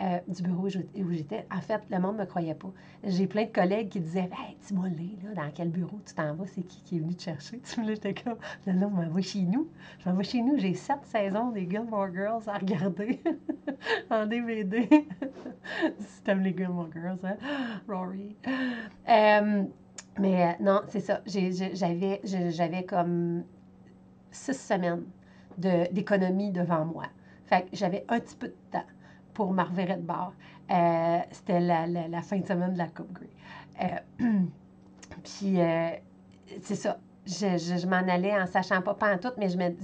euh, 0.00 0.18
du 0.26 0.42
bureau 0.42 0.66
où 0.66 1.12
j'étais. 1.12 1.46
En 1.54 1.60
fait, 1.60 1.80
le 1.88 2.00
monde 2.00 2.16
ne 2.16 2.22
me 2.22 2.26
croyait 2.26 2.54
pas. 2.54 2.72
J'ai 3.04 3.28
plein 3.28 3.44
de 3.44 3.50
collègues 3.50 3.90
qui 3.90 4.00
disaient 4.00 4.28
Hey, 4.32 4.56
dis-moi 4.66 4.88
là, 4.88 5.44
dans 5.44 5.50
quel 5.54 5.68
bureau 5.68 6.00
tu 6.04 6.14
t'en 6.14 6.34
vas, 6.34 6.46
c'est 6.46 6.62
qui 6.62 6.82
qui 6.82 6.96
est 6.96 6.98
venu 6.98 7.14
te 7.14 7.22
chercher? 7.22 7.60
Tu 7.60 7.86
j'étais 7.86 8.12
comme 8.12 8.36
Non, 8.66 8.72
non, 8.74 8.86
on 8.88 9.02
m'envoie 9.02 9.22
chez 9.22 9.42
nous. 9.42 9.68
Je 10.00 10.08
m'envoie 10.08 10.24
chez 10.24 10.42
nous. 10.42 10.58
J'ai 10.58 10.74
sept 10.74 11.04
saisons 11.04 11.52
des 11.52 11.70
Gilmore 11.70 12.12
Girls 12.12 12.42
à 12.48 12.58
regarder 12.58 13.22
en 14.10 14.26
DVD. 14.26 14.88
si 16.00 16.22
t'aimes 16.24 16.42
les 16.42 16.56
Gilmore 16.56 16.88
Girls, 16.92 17.20
hein? 17.22 17.36
Rory. 17.88 18.34
Euh, 19.08 19.62
mais 20.18 20.44
euh, 20.44 20.52
non, 20.60 20.80
c'est 20.88 21.00
ça. 21.00 21.20
J'avais 21.24 22.84
comme 22.84 23.44
six 24.34 24.54
semaines 24.58 25.04
d'économie 25.58 26.50
devant 26.50 26.84
moi. 26.84 27.04
Fait 27.46 27.66
j'avais 27.72 28.04
un 28.08 28.20
petit 28.20 28.36
peu 28.36 28.48
de 28.48 28.56
temps 28.70 28.86
pour 29.32 29.52
ma 29.52 29.64
de 29.64 30.02
bord. 30.02 30.32
Euh, 30.70 31.18
c'était 31.30 31.60
la, 31.60 31.86
la, 31.86 32.22
fin 32.22 32.38
de 32.38 32.46
semaine 32.46 32.72
de 32.72 32.78
la 32.78 32.88
Coupe 32.88 33.12
Grey. 33.12 33.28
Euh, 33.82 34.24
puis, 35.22 35.60
euh, 35.60 35.90
c'est 36.62 36.76
ça. 36.76 36.98
Je, 37.26 37.58
je, 37.58 37.86
m'en 37.86 37.96
allais 38.08 38.34
en 38.34 38.46
sachant 38.46 38.82
pas, 38.82 38.94
pas 38.94 39.14
en 39.14 39.18
tout, 39.18 39.32
mais 39.38 39.48
je 39.48 39.56
me 39.56 39.74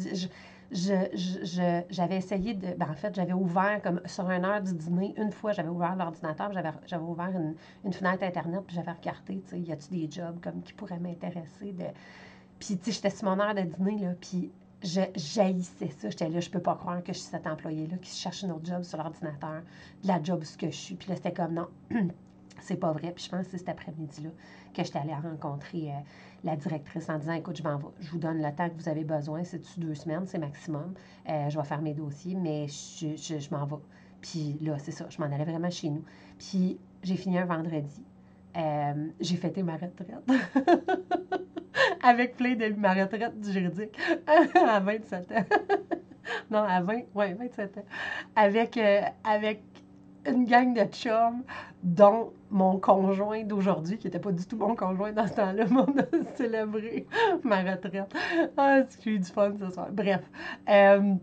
je, 0.72 0.94
je, 1.14 1.82
j'avais 1.90 2.16
essayé 2.16 2.54
de. 2.54 2.74
Ben 2.74 2.88
en 2.90 2.94
fait, 2.94 3.14
j'avais 3.14 3.32
ouvert, 3.32 3.80
comme 3.82 4.00
sur 4.06 4.30
une 4.30 4.44
heure 4.44 4.62
du 4.62 4.74
dîner, 4.74 5.14
une 5.16 5.32
fois, 5.32 5.52
j'avais 5.52 5.68
ouvert 5.68 5.96
l'ordinateur, 5.96 6.52
j'avais, 6.52 6.70
j'avais 6.86 7.02
ouvert 7.02 7.30
une, 7.30 7.54
une, 7.84 7.92
fenêtre 7.92 8.22
Internet, 8.22 8.62
puis 8.66 8.76
j'avais 8.76 8.92
regardé, 8.92 9.42
tu 9.42 9.50
sais, 9.50 9.60
y 9.60 9.72
a-tu 9.72 9.90
des 9.90 10.08
jobs 10.10 10.40
comme 10.40 10.62
qui 10.62 10.72
pourraient 10.72 11.00
m'intéresser? 11.00 11.72
De... 11.72 11.86
Puis, 12.60 12.76
tu 12.78 12.84
sais, 12.84 12.92
j'étais 12.92 13.10
sur 13.10 13.28
mon 13.28 13.40
heure 13.40 13.54
de 13.54 13.62
dîner, 13.62 13.98
là, 13.98 14.14
puis 14.20 14.52
je 14.82 15.00
jaillissais 15.14 15.90
ça. 15.90 16.10
J'étais 16.10 16.28
là, 16.28 16.40
je 16.40 16.50
peux 16.50 16.60
pas 16.60 16.74
croire 16.74 17.02
que 17.02 17.12
je 17.12 17.18
suis 17.18 17.28
cet 17.28 17.46
employé-là 17.46 17.96
qui 17.98 18.10
cherche 18.10 18.44
un 18.44 18.50
autre 18.50 18.66
job 18.66 18.82
sur 18.82 18.98
l'ordinateur, 18.98 19.62
de 20.02 20.08
la 20.08 20.22
job 20.22 20.44
ce 20.44 20.56
que 20.56 20.66
je 20.66 20.76
suis. 20.76 20.94
Puis 20.94 21.08
là, 21.08 21.16
c'était 21.16 21.32
comme 21.32 21.54
non, 21.54 21.68
c'est 22.60 22.76
pas 22.76 22.92
vrai. 22.92 23.12
Puis 23.12 23.24
je 23.24 23.30
pense 23.30 23.44
que 23.46 23.50
c'est 23.52 23.58
cet 23.58 23.68
après-midi-là 23.68 24.30
que 24.74 24.84
j'étais 24.84 24.98
allée 24.98 25.14
rencontrer 25.14 25.90
euh, 25.90 25.98
la 26.44 26.56
directrice 26.56 27.08
en 27.08 27.18
disant 27.18 27.32
écoute, 27.32 27.56
je 27.56 27.62
m'en 27.62 27.76
vais, 27.76 27.88
je 28.00 28.10
vous 28.10 28.18
donne 28.18 28.42
le 28.42 28.54
temps 28.54 28.68
que 28.68 28.80
vous 28.80 28.88
avez 28.88 29.04
besoin, 29.04 29.44
c'est 29.44 29.58
dessus 29.58 29.80
deux 29.80 29.94
semaines, 29.94 30.26
c'est 30.26 30.38
maximum. 30.38 30.94
Euh, 31.28 31.50
je 31.50 31.58
vais 31.58 31.64
faire 31.64 31.82
mes 31.82 31.94
dossiers, 31.94 32.34
mais 32.34 32.68
je 32.68 33.54
m'en 33.54 33.66
vais. 33.66 33.82
Puis 34.20 34.58
là, 34.60 34.78
c'est 34.78 34.92
ça, 34.92 35.06
je 35.08 35.18
m'en 35.20 35.26
allais 35.26 35.44
vraiment 35.44 35.70
chez 35.70 35.90
nous. 35.90 36.04
Puis 36.38 36.78
j'ai 37.02 37.16
fini 37.16 37.38
un 37.38 37.46
vendredi. 37.46 38.04
Euh, 38.56 39.08
j'ai 39.20 39.36
fêté 39.36 39.62
ma 39.62 39.74
retraite. 39.74 40.10
Avec 42.02 42.36
plein 42.36 42.56
de 42.56 42.68
ma 42.74 42.94
retraite 42.94 43.34
juridique 43.42 43.96
à 44.54 44.80
27 44.80 45.32
ans. 45.32 45.44
non, 46.50 46.58
à 46.60 46.80
20, 46.80 47.02
ouais, 47.14 47.34
27 47.34 47.78
ans. 47.78 47.84
Avec, 48.34 48.76
euh, 48.76 49.02
avec 49.24 49.62
une 50.26 50.44
gang 50.44 50.74
de 50.74 50.84
chums, 50.92 51.42
dont 51.82 52.32
mon 52.50 52.78
conjoint 52.78 53.42
d'aujourd'hui, 53.44 53.98
qui 53.98 54.06
n'était 54.06 54.18
pas 54.18 54.32
du 54.32 54.44
tout 54.46 54.56
mon 54.56 54.74
conjoint 54.74 55.12
dans 55.12 55.26
ce 55.26 55.34
temps-là, 55.34 55.66
m'ont 55.66 55.86
célébré 56.34 57.06
ma 57.42 57.62
retraite. 57.62 58.12
Ah, 58.56 58.80
j'ai 59.02 59.12
eu 59.12 59.18
du 59.18 59.30
fun 59.30 59.52
ce 59.58 59.70
soir. 59.70 59.88
Bref. 59.92 60.20
Euh, 60.68 61.14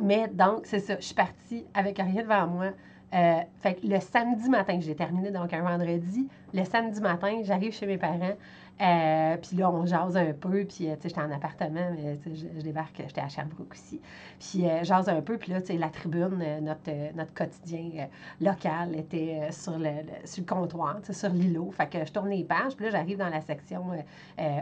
mais 0.00 0.28
donc, 0.28 0.66
c'est 0.66 0.80
ça. 0.80 0.96
Je 0.96 1.04
suis 1.04 1.14
partie 1.14 1.64
avec 1.74 1.98
rien 1.98 2.22
devant 2.22 2.46
moi. 2.46 2.66
Euh, 3.12 3.40
fait 3.60 3.74
que 3.74 3.86
le 3.86 4.00
samedi 4.00 4.48
matin, 4.48 4.78
j'ai 4.80 4.94
terminé 4.94 5.30
donc 5.30 5.52
un 5.52 5.62
vendredi. 5.62 6.28
Le 6.52 6.64
samedi 6.64 7.00
matin, 7.00 7.40
j'arrive 7.42 7.72
chez 7.72 7.86
mes 7.86 7.98
parents. 7.98 8.36
Euh, 8.80 9.36
puis 9.36 9.56
là, 9.56 9.70
on 9.70 9.86
jase 9.86 10.16
un 10.16 10.32
peu. 10.32 10.64
Puis, 10.64 10.88
euh, 10.88 10.96
tu 10.96 11.02
sais, 11.02 11.08
j'étais 11.10 11.20
en 11.20 11.30
appartement, 11.30 11.90
mais 11.94 12.18
je, 12.26 12.34
je, 12.56 12.62
débarque, 12.62 13.00
j'étais 13.06 13.20
à 13.20 13.28
Sherbrooke 13.28 13.72
aussi. 13.72 14.00
Puis, 14.40 14.64
jase 14.82 15.08
un 15.08 15.20
peu. 15.22 15.38
Puis 15.38 15.52
là, 15.52 15.60
tu 15.60 15.68
sais, 15.68 15.78
la 15.78 15.90
tribune, 15.90 16.44
notre, 16.60 17.14
notre 17.14 17.32
quotidien 17.34 18.08
local 18.40 18.96
était 18.96 19.48
sur 19.52 19.78
le, 19.78 19.90
sur 20.24 20.42
le 20.42 20.46
comptoir, 20.46 20.98
sur 21.08 21.28
l'îlot. 21.28 21.70
Fait 21.70 21.86
que 21.86 22.04
je 22.04 22.12
tourne 22.12 22.30
les 22.30 22.42
pages. 22.42 22.74
Puis 22.74 22.86
là, 22.86 22.90
j'arrive 22.90 23.18
dans 23.18 23.30
la 23.30 23.42
section 23.42 23.84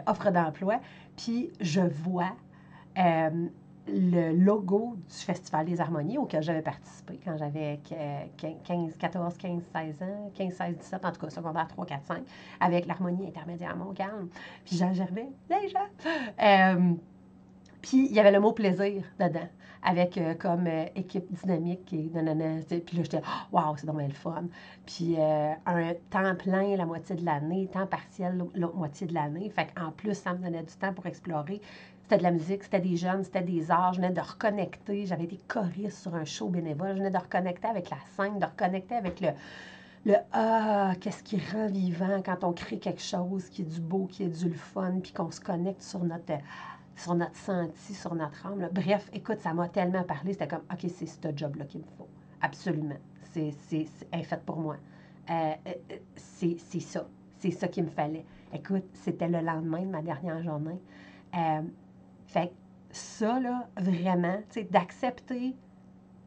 offre 0.05 0.29
d'emploi. 0.29 0.79
Puis, 1.17 1.51
je 1.59 1.81
vois 1.81 2.33
le 3.87 4.31
logo 4.31 4.95
du 4.95 5.15
Festival 5.15 5.65
des 5.65 5.81
Harmonies 5.81 6.17
auquel 6.17 6.41
j'avais 6.41 6.61
participé 6.61 7.19
quand 7.23 7.37
j'avais 7.37 7.79
15, 8.37 8.97
14, 8.97 9.37
15, 9.37 9.61
16 9.73 10.01
ans, 10.01 10.31
15, 10.33 10.53
16, 10.53 10.77
17, 10.77 11.05
en 11.05 11.11
tout 11.11 11.21
cas, 11.21 11.29
secondaire 11.29 11.67
3, 11.67 11.85
4, 11.85 12.05
5, 12.05 12.23
avec 12.59 12.85
l'harmonie 12.85 13.27
intermédiaire 13.27 13.75
Montcalm. 13.75 14.29
Puis 14.65 14.77
Jean 14.77 14.93
Gervais, 14.93 15.29
déjà. 15.49 15.81
Euh, 16.41 16.93
puis 17.81 18.07
il 18.09 18.13
y 18.13 18.19
avait 18.19 18.31
le 18.31 18.39
mot 18.39 18.53
plaisir 18.53 19.03
dedans, 19.19 19.49
avec 19.83 20.17
euh, 20.17 20.33
comme 20.35 20.67
euh, 20.67 20.85
équipe 20.95 21.25
dynamique. 21.33 21.81
Puis 21.87 22.09
là, 22.13 23.03
j'étais, 23.03 23.21
waouh, 23.51 23.75
c'est 23.75 23.85
dommage 23.85 24.07
le 24.07 24.13
fun. 24.13 24.45
Puis 24.85 25.17
un 25.17 25.93
temps 26.09 26.35
plein 26.35 26.77
la 26.77 26.85
moitié 26.85 27.17
de 27.17 27.25
l'année, 27.25 27.67
temps 27.67 27.87
partiel 27.87 28.45
l'autre 28.55 28.77
moitié 28.77 29.07
de 29.07 29.13
l'année. 29.13 29.49
Fait 29.49 29.67
qu'en 29.75 29.91
plus, 29.91 30.13
ça 30.13 30.33
me 30.33 30.37
donnait 30.37 30.63
du 30.63 30.73
temps 30.73 30.93
pour 30.93 31.05
explorer 31.05 31.59
c'était 32.03 32.17
de 32.17 32.23
la 32.23 32.31
musique, 32.31 32.63
c'était 32.63 32.81
des 32.81 32.97
jeunes, 32.97 33.23
c'était 33.23 33.41
des 33.41 33.71
arts. 33.71 33.93
Je 33.93 34.01
venais 34.01 34.11
de 34.11 34.19
reconnecter. 34.19 35.05
J'avais 35.05 35.23
été 35.23 35.39
choriste 35.47 36.01
sur 36.01 36.13
un 36.15 36.25
show 36.25 36.49
bénévole. 36.49 36.89
Je 36.89 36.97
venais 36.97 37.11
de 37.11 37.17
reconnecter 37.17 37.67
avec 37.67 37.89
la 37.89 37.97
scène, 38.15 38.39
de 38.39 38.45
reconnecter 38.45 38.95
avec 38.95 39.21
le, 39.21 39.29
le 40.05 40.15
Ah, 40.33 40.93
qu'est-ce 40.99 41.23
qui 41.23 41.39
rend 41.51 41.67
vivant 41.67 42.21
quand 42.23 42.43
on 42.43 42.51
crée 42.51 42.77
quelque 42.77 43.01
chose 43.01 43.49
qui 43.49 43.61
est 43.61 43.65
du 43.65 43.79
beau, 43.79 44.05
qui 44.05 44.23
est 44.23 44.45
du 44.45 44.53
fun, 44.53 44.99
puis 45.01 45.13
qu'on 45.13 45.31
se 45.31 45.39
connecte 45.39 45.81
sur 45.81 46.03
notre, 46.03 46.33
sur 46.97 47.15
notre 47.15 47.37
senti, 47.37 47.93
sur 47.93 48.13
notre 48.15 48.45
âme. 48.45 48.67
Bref, 48.73 49.09
écoute, 49.13 49.39
ça 49.39 49.53
m'a 49.53 49.69
tellement 49.69 50.03
parlé. 50.03 50.33
C'était 50.33 50.49
comme 50.49 50.63
OK, 50.71 50.85
c'est 50.93 51.05
ce 51.05 51.17
job-là 51.33 51.63
qu'il 51.65 51.79
me 51.79 51.85
faut. 51.97 52.09
Absolument. 52.41 52.97
C'est, 53.31 53.51
c'est, 53.69 53.87
fait 54.23 54.41
pour 54.45 54.57
moi. 54.57 54.75
Euh, 55.29 55.53
euh, 55.67 55.95
c'est, 56.17 56.57
c'est 56.57 56.81
ça. 56.81 57.07
C'est 57.39 57.51
ça 57.51 57.69
qu'il 57.69 57.85
me 57.85 57.89
fallait. 57.89 58.25
Écoute, 58.53 58.83
c'était 58.93 59.29
le 59.29 59.39
lendemain 59.39 59.81
de 59.81 59.89
ma 59.89 60.01
dernière 60.01 60.43
journée. 60.43 60.79
Euh, 61.35 61.61
fait 62.33 62.51
ça, 62.93 63.39
là, 63.39 63.67
vraiment, 63.77 64.37
tu 64.49 64.61
sais, 64.61 64.63
d'accepter. 64.63 65.55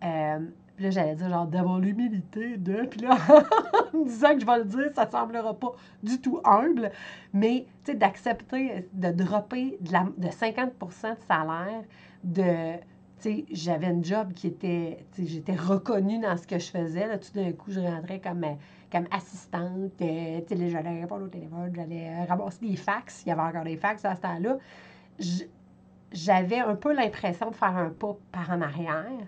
Euh, 0.04 0.38
là, 0.78 0.90
j'allais 0.90 1.14
dire 1.14 1.28
genre 1.28 1.46
d'avoir 1.46 1.78
l'humilité 1.78 2.56
de. 2.56 2.86
Puis 2.86 3.00
là, 3.00 3.16
en 3.94 3.98
me 3.98 4.04
disant 4.04 4.34
que 4.34 4.40
je 4.40 4.46
vais 4.46 4.58
le 4.58 4.64
dire, 4.64 4.90
ça 4.94 5.06
ne 5.06 5.10
semblera 5.10 5.54
pas 5.54 5.72
du 6.02 6.20
tout 6.20 6.40
humble. 6.44 6.90
Mais, 7.32 7.66
tu 7.84 7.92
sais, 7.92 7.98
d'accepter 7.98 8.88
de 8.92 9.10
dropper 9.10 9.78
de, 9.80 9.92
la, 9.92 10.06
de 10.16 10.30
50 10.30 10.72
de 10.78 10.92
salaire, 11.28 11.82
de. 12.24 12.78
Tu 13.18 13.22
sais, 13.22 13.44
j'avais 13.50 13.86
un 13.86 14.02
job 14.02 14.32
qui 14.32 14.48
était. 14.48 15.06
Tu 15.12 15.22
sais, 15.22 15.28
j'étais 15.28 15.54
reconnue 15.54 16.18
dans 16.18 16.36
ce 16.36 16.46
que 16.46 16.58
je 16.58 16.68
faisais. 16.68 17.06
Là, 17.06 17.18
tout 17.18 17.32
d'un 17.32 17.52
coup, 17.52 17.70
je 17.70 17.80
rentrais 17.80 18.20
comme, 18.20 18.44
comme 18.90 19.06
assistante. 19.10 19.92
Euh, 20.02 20.40
tu 20.46 20.56
sais, 20.56 20.68
j'allais 20.68 21.00
répondre 21.00 21.24
au 21.24 21.28
téléphone, 21.28 21.72
j'allais 21.74 22.24
ramasser 22.24 22.66
des 22.66 22.76
fax. 22.76 23.22
Il 23.24 23.28
y 23.28 23.32
avait 23.32 23.42
encore 23.42 23.64
des 23.64 23.76
fax 23.76 24.04
à 24.04 24.16
ce 24.16 24.20
temps-là 24.20 24.58
j'avais 26.12 26.60
un 26.60 26.74
peu 26.74 26.94
l'impression 26.94 27.50
de 27.50 27.56
faire 27.56 27.76
un 27.76 27.90
pas 27.90 28.16
par 28.32 28.50
en 28.50 28.60
arrière. 28.60 29.26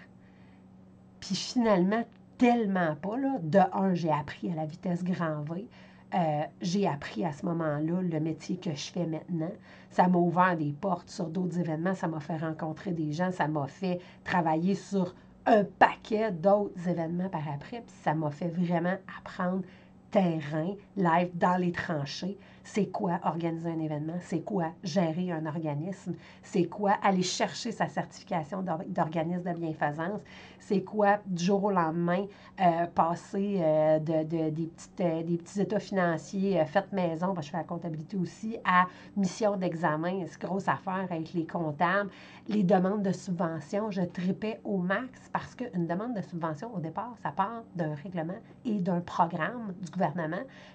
Puis 1.21 1.35
finalement, 1.35 2.05
tellement 2.39 2.95
pas. 2.97 3.17
Là. 3.17 3.39
De 3.43 3.59
un, 3.73 3.95
j'ai 3.95 4.11
appris 4.11 4.51
à 4.51 4.55
la 4.55 4.65
vitesse 4.65 5.05
grand 5.05 5.43
V. 5.43 5.69
Euh, 6.15 6.43
j'ai 6.63 6.89
appris 6.89 7.25
à 7.25 7.33
ce 7.33 7.45
moment-là 7.45 8.01
le 8.01 8.21
métier 8.21 8.57
que 8.57 8.71
je 8.71 8.91
fais 8.91 9.07
maintenant. 9.07 9.53
Ça 9.91 10.09
m'a 10.09 10.19
ouvert 10.19 10.57
des 10.57 10.73
portes 10.73 11.11
sur 11.11 11.27
d'autres 11.27 11.59
événements, 11.59 11.95
ça 11.95 12.09
m'a 12.09 12.21
fait 12.21 12.39
rencontrer 12.39 12.93
des 12.93 13.13
gens, 13.13 13.31
ça 13.31 13.47
m'a 13.47 13.67
fait 13.67 14.01
travailler 14.25 14.75
sur 14.75 15.15
un 15.45 15.65
paquet 15.65 16.31
d'autres 16.31 16.89
événements 16.89 17.29
par 17.29 17.47
après, 17.49 17.83
puis 17.83 17.95
ça 18.03 18.15
m'a 18.15 18.31
fait 18.31 18.49
vraiment 18.49 18.97
apprendre 19.19 19.63
terrain, 20.11 20.75
live 20.97 21.31
dans 21.35 21.57
les 21.57 21.73
tranchées. 21.73 22.37
C'est 22.65 22.87
quoi 22.87 23.19
organiser 23.25 23.71
un 23.71 23.81
événement, 23.81 24.19
c'est 24.21 24.41
quoi 24.41 24.73
gérer 24.85 25.33
un 25.33 25.47
organisme, 25.47 26.15
c'est 26.43 26.65
quoi 26.65 26.97
aller 27.03 27.23
chercher 27.23 27.73
sa 27.73 27.89
certification 27.89 28.63
d'organisme 28.63 29.43
de 29.43 29.59
bienfaisance, 29.59 30.21
c'est 30.61 30.83
quoi 30.83 31.19
du 31.25 31.45
jour 31.45 31.65
au 31.65 31.71
lendemain 31.71 32.27
euh, 32.61 32.87
passer 32.95 33.59
euh, 33.63 33.99
de, 33.99 34.23
des, 34.51 34.67
petites, 34.67 35.01
euh, 35.01 35.23
des 35.23 35.39
petits 35.39 35.63
états 35.63 35.79
financiers 35.79 36.63
faits 36.67 36.93
maison, 36.93 37.33
parce 37.33 37.39
que 37.39 37.45
je 37.47 37.51
fais 37.53 37.57
la 37.57 37.65
comptabilité 37.65 38.19
aussi, 38.19 38.59
à 38.67 38.87
mission 39.17 39.57
d'examen, 39.57 40.25
c'est 40.27 40.43
grosse 40.43 40.69
affaire 40.69 41.07
avec 41.11 41.33
les 41.33 41.47
comptables, 41.47 42.11
les 42.49 42.65
demandes 42.65 43.03
de 43.03 43.13
subvention, 43.13 43.91
je 43.91 44.03
tripais 44.03 44.61
au 44.65 44.77
max 44.77 45.31
parce 45.33 45.55
qu'une 45.55 45.87
demande 45.87 46.15
de 46.15 46.21
subvention, 46.21 46.75
au 46.75 46.81
départ, 46.81 47.15
ça 47.23 47.31
part 47.31 47.63
d'un 47.75 47.95
règlement 47.95 48.39
et 48.67 48.79
d'un 48.79 49.01
programme 49.01 49.73
du. 49.81 49.98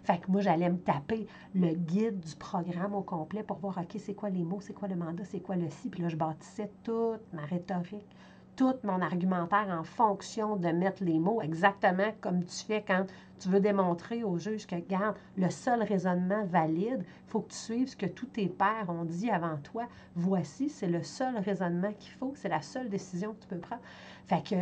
Fait 0.03 0.19
que 0.19 0.31
moi, 0.31 0.41
j'allais 0.41 0.69
me 0.69 0.77
taper 0.77 1.27
le 1.55 1.73
guide 1.73 2.19
du 2.19 2.35
programme 2.35 2.93
au 2.93 3.01
complet 3.01 3.43
pour 3.43 3.57
voir, 3.57 3.77
OK, 3.77 3.99
c'est 3.99 4.13
quoi 4.13 4.29
les 4.29 4.43
mots, 4.43 4.61
c'est 4.61 4.73
quoi 4.73 4.87
le 4.87 4.95
mandat, 4.95 5.25
c'est 5.25 5.39
quoi 5.39 5.55
le 5.55 5.69
si. 5.69 5.89
Puis 5.89 6.01
là, 6.01 6.09
je 6.09 6.15
bâtissais 6.15 6.71
toute 6.83 7.21
ma 7.33 7.45
rhétorique, 7.45 8.15
tout 8.55 8.75
mon 8.83 9.01
argumentaire 9.01 9.67
en 9.69 9.83
fonction 9.83 10.55
de 10.55 10.67
mettre 10.69 11.03
les 11.03 11.19
mots 11.19 11.41
exactement 11.41 12.11
comme 12.21 12.43
tu 12.43 12.65
fais 12.65 12.83
quand 12.85 13.05
tu 13.39 13.49
veux 13.49 13.59
démontrer 13.59 14.23
au 14.23 14.37
juge 14.37 14.67
que, 14.67 14.75
regarde, 14.75 15.17
le 15.37 15.49
seul 15.49 15.81
raisonnement 15.83 16.45
valide, 16.45 17.03
il 17.03 17.29
faut 17.29 17.41
que 17.41 17.51
tu 17.51 17.57
suives 17.57 17.89
ce 17.89 17.97
que 17.97 18.05
tous 18.05 18.27
tes 18.27 18.47
pères 18.47 18.89
ont 18.89 19.05
dit 19.05 19.29
avant 19.31 19.57
toi. 19.57 19.87
Voici, 20.15 20.69
c'est 20.69 20.87
le 20.87 21.03
seul 21.03 21.37
raisonnement 21.37 21.91
qu'il 21.99 22.13
faut, 22.13 22.33
c'est 22.35 22.49
la 22.49 22.61
seule 22.61 22.89
décision 22.89 23.33
que 23.33 23.41
tu 23.41 23.47
peux 23.47 23.57
prendre. 23.57 23.81
Fait 24.25 24.43
que 24.47 24.55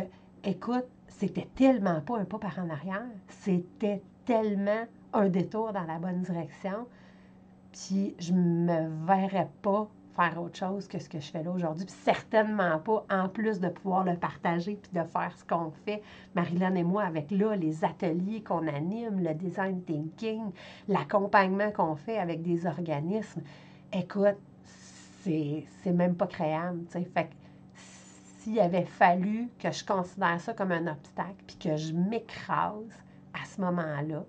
écoute, 0.48 0.86
c'était 1.08 1.48
tellement 1.54 2.00
pas 2.00 2.18
un 2.18 2.24
pas 2.24 2.38
par 2.38 2.58
en 2.58 2.70
arrière, 2.70 3.06
c'était 3.28 4.02
tellement 4.24 4.86
un 5.12 5.28
détour 5.28 5.72
dans 5.72 5.84
la 5.84 5.98
bonne 5.98 6.22
direction. 6.22 6.86
Puis 7.72 8.14
je 8.18 8.32
me 8.32 9.06
verrais 9.06 9.48
pas 9.62 9.88
faire 10.14 10.42
autre 10.42 10.58
chose 10.58 10.88
que 10.88 10.98
ce 10.98 11.08
que 11.08 11.20
je 11.20 11.30
fais 11.30 11.42
là 11.42 11.50
aujourd'hui. 11.50 11.86
Puis 11.86 11.94
certainement 12.02 12.78
pas, 12.78 13.04
en 13.10 13.28
plus 13.28 13.60
de 13.60 13.68
pouvoir 13.68 14.04
le 14.04 14.16
partager 14.16 14.76
puis 14.76 14.90
de 14.92 15.06
faire 15.06 15.32
ce 15.36 15.44
qu'on 15.44 15.70
fait, 15.86 16.02
Marilyn 16.34 16.74
et 16.74 16.82
moi, 16.82 17.04
avec 17.04 17.30
là, 17.30 17.56
les 17.56 17.84
ateliers 17.84 18.42
qu'on 18.42 18.66
anime, 18.68 19.22
le 19.22 19.34
design 19.34 19.82
thinking, 19.82 20.50
l'accompagnement 20.88 21.70
qu'on 21.70 21.96
fait 21.96 22.18
avec 22.18 22.42
des 22.42 22.66
organismes. 22.66 23.42
Écoute, 23.92 24.38
c'est 25.24 25.64
même 25.86 26.14
pas 26.14 26.26
créable, 26.26 26.84
tu 26.86 26.98
sais. 26.98 27.04
Fait 27.04 27.24
que 27.24 27.34
s'il 28.42 28.58
avait 28.60 28.84
fallu 28.84 29.48
que 29.58 29.70
je 29.70 29.84
considère 29.84 30.40
ça 30.40 30.52
comme 30.52 30.72
un 30.72 30.88
obstacle 30.88 31.44
puis 31.46 31.56
que 31.56 31.76
je 31.76 31.92
m'écrase 31.92 33.02
à 33.40 33.44
ce 33.44 33.60
moment-là, 33.60 34.24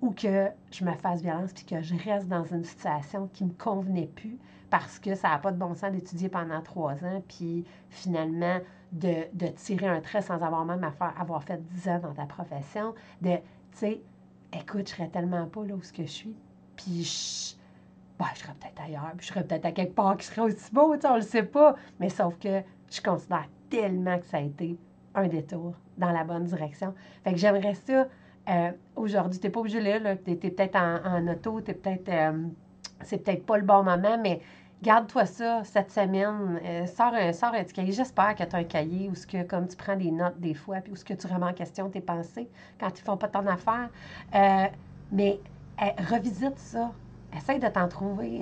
ou 0.00 0.12
que 0.12 0.48
je 0.70 0.84
me 0.84 0.92
fasse 0.92 1.22
violence 1.22 1.52
puis 1.52 1.64
que 1.64 1.82
je 1.82 1.94
reste 1.96 2.28
dans 2.28 2.44
une 2.44 2.64
situation 2.64 3.28
qui 3.32 3.44
ne 3.44 3.48
me 3.48 3.54
convenait 3.54 4.06
plus 4.06 4.38
parce 4.70 4.98
que 4.98 5.14
ça 5.14 5.28
n'a 5.30 5.38
pas 5.38 5.50
de 5.50 5.56
bon 5.56 5.74
sens 5.74 5.92
d'étudier 5.92 6.28
pendant 6.28 6.60
trois 6.60 6.92
ans, 7.04 7.22
puis 7.26 7.64
finalement 7.90 8.60
de, 8.92 9.24
tirer 9.56 9.88
un 9.88 10.00
trait 10.00 10.22
sans 10.22 10.42
avoir 10.42 10.64
même 10.64 10.84
à 10.84 10.90
faire, 10.90 11.14
avoir 11.18 11.42
fait 11.42 11.62
dix 11.68 11.88
ans 11.88 11.98
dans 12.00 12.12
ta 12.12 12.26
profession, 12.26 12.94
de, 13.22 13.36
tu 13.36 13.42
sais, 13.72 14.02
écoute, 14.52 14.88
je 14.88 14.94
serais 14.94 15.08
tellement 15.08 15.46
pas 15.46 15.64
là 15.64 15.74
où 15.74 15.82
ce 15.82 15.92
que 15.92 16.02
je 16.02 16.10
suis, 16.10 16.36
puis 16.76 17.02
je, 17.02 17.56
ben, 18.18 18.26
je 18.34 18.40
serais 18.40 18.54
peut-être 18.60 18.80
ailleurs, 18.82 19.12
puis 19.16 19.26
je 19.26 19.32
serais 19.32 19.44
peut-être 19.44 19.64
à 19.64 19.72
quelque 19.72 19.94
part 19.94 20.16
qui 20.16 20.26
serait 20.26 20.42
aussi 20.42 20.72
beau, 20.72 20.94
tu 20.94 21.02
sais, 21.02 21.08
on 21.08 21.16
le 21.16 21.22
sait 21.22 21.42
pas, 21.42 21.76
mais 21.98 22.08
sauf 22.08 22.38
que 22.38 22.62
je 22.90 23.00
considère 23.00 23.48
tellement 23.70 24.18
que 24.18 24.26
ça 24.26 24.38
a 24.38 24.40
été 24.40 24.78
un 25.14 25.28
détour 25.28 25.74
dans 25.98 26.10
la 26.10 26.24
bonne 26.24 26.44
direction. 26.44 26.94
Fait 27.24 27.32
que 27.32 27.38
j'aimerais 27.38 27.74
ça 27.74 28.06
euh, 28.48 28.70
aujourd'hui, 28.96 29.38
tu 29.38 29.46
n'es 29.46 29.50
pas 29.50 29.60
obligé 29.60 29.80
là, 29.80 30.16
tu 30.16 30.30
es, 30.30 30.36
peut-être 30.36 30.76
en, 30.76 31.26
auto, 31.28 31.60
tu 31.60 31.74
peut-être. 31.74 32.08
Euh, 32.08 32.46
c'est 33.02 33.18
peut-être 33.18 33.44
pas 33.44 33.58
le 33.58 33.64
bon 33.64 33.84
moment, 33.84 34.18
mais 34.20 34.40
garde-toi 34.82 35.26
ça 35.26 35.62
cette 35.64 35.90
semaine. 35.90 36.58
Euh, 36.64 36.86
sors, 36.86 37.12
un, 37.12 37.32
sors 37.32 37.52
un 37.52 37.62
petit 37.62 37.74
cahier. 37.74 37.92
J'espère 37.92 38.34
que 38.34 38.44
tu 38.44 38.56
as 38.56 38.58
un 38.58 38.64
cahier 38.64 39.08
où 39.10 39.14
ce 39.14 39.26
que, 39.26 39.42
comme 39.42 39.68
tu 39.68 39.76
prends 39.76 39.96
des 39.96 40.10
notes 40.10 40.40
des 40.40 40.54
fois, 40.54 40.76
puis 40.80 40.92
où 40.92 40.96
ce 40.96 41.04
que 41.04 41.14
tu 41.14 41.26
remets 41.26 41.46
en 41.46 41.52
question 41.52 41.90
tes 41.90 42.00
pensées 42.00 42.48
quand 42.80 42.98
ils 42.98 43.02
font 43.02 43.16
pas 43.16 43.28
ton 43.28 43.46
affaire. 43.46 43.90
mais 45.12 45.40
revisite 46.10 46.58
ça. 46.58 46.90
Essaye 47.36 47.58
de 47.58 47.68
t'en 47.68 47.88
trouver, 47.88 48.40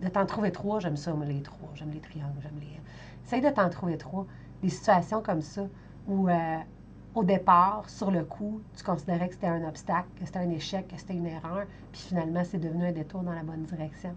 de 0.00 0.08
t'en 0.08 0.24
trouver 0.24 0.52
trois. 0.52 0.78
J'aime 0.78 0.96
ça, 0.96 1.12
les 1.26 1.42
trois. 1.42 1.70
J'aime 1.74 1.90
les 1.90 2.00
triangles, 2.00 2.40
j'aime 2.40 2.60
les. 2.60 2.80
Essaye 3.26 3.40
de 3.40 3.50
t'en 3.50 3.68
trouver 3.68 3.98
trois. 3.98 4.24
Des 4.62 4.68
situations 4.68 5.20
comme 5.20 5.42
ça 5.42 5.66
où 6.06 6.28
au 7.18 7.24
départ, 7.24 7.82
sur 7.88 8.10
le 8.10 8.24
coup, 8.24 8.60
tu 8.76 8.84
considérais 8.84 9.28
que 9.28 9.34
c'était 9.34 9.48
un 9.48 9.66
obstacle, 9.66 10.06
que 10.18 10.24
c'était 10.24 10.38
un 10.38 10.50
échec, 10.50 10.86
que 10.86 10.96
c'était 10.96 11.14
une 11.14 11.26
erreur, 11.26 11.66
puis 11.90 12.00
finalement, 12.00 12.42
c'est 12.44 12.58
devenu 12.58 12.86
un 12.86 12.92
détour 12.92 13.22
dans 13.22 13.32
la 13.32 13.42
bonne 13.42 13.64
direction. 13.64 14.14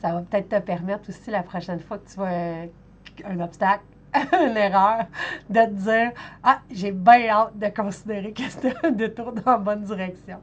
Ça 0.00 0.14
va 0.14 0.22
peut-être 0.22 0.48
te 0.48 0.58
permettre 0.60 1.10
aussi 1.10 1.30
la 1.30 1.42
prochaine 1.42 1.80
fois 1.80 1.98
que 1.98 2.08
tu 2.08 2.16
vois 2.16 2.28
un, 2.28 3.40
obstacle, 3.40 3.84
une 4.14 4.56
erreur, 4.56 5.04
de 5.50 5.60
te 5.60 5.70
dire 5.70 6.12
Ah, 6.42 6.60
j'ai 6.70 6.92
bien 6.92 7.28
hâte 7.28 7.58
de 7.58 7.68
considérer 7.68 8.32
que 8.32 8.48
c'était 8.48 8.74
un 8.82 8.90
détour 8.90 9.32
dans 9.32 9.52
la 9.52 9.58
bonne 9.58 9.84
direction. 9.84 10.38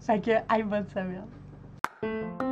Fait 0.00 0.20
que, 0.20 0.30
hey, 0.30 0.62
bonne 0.62 0.86
semaine. 0.88 2.51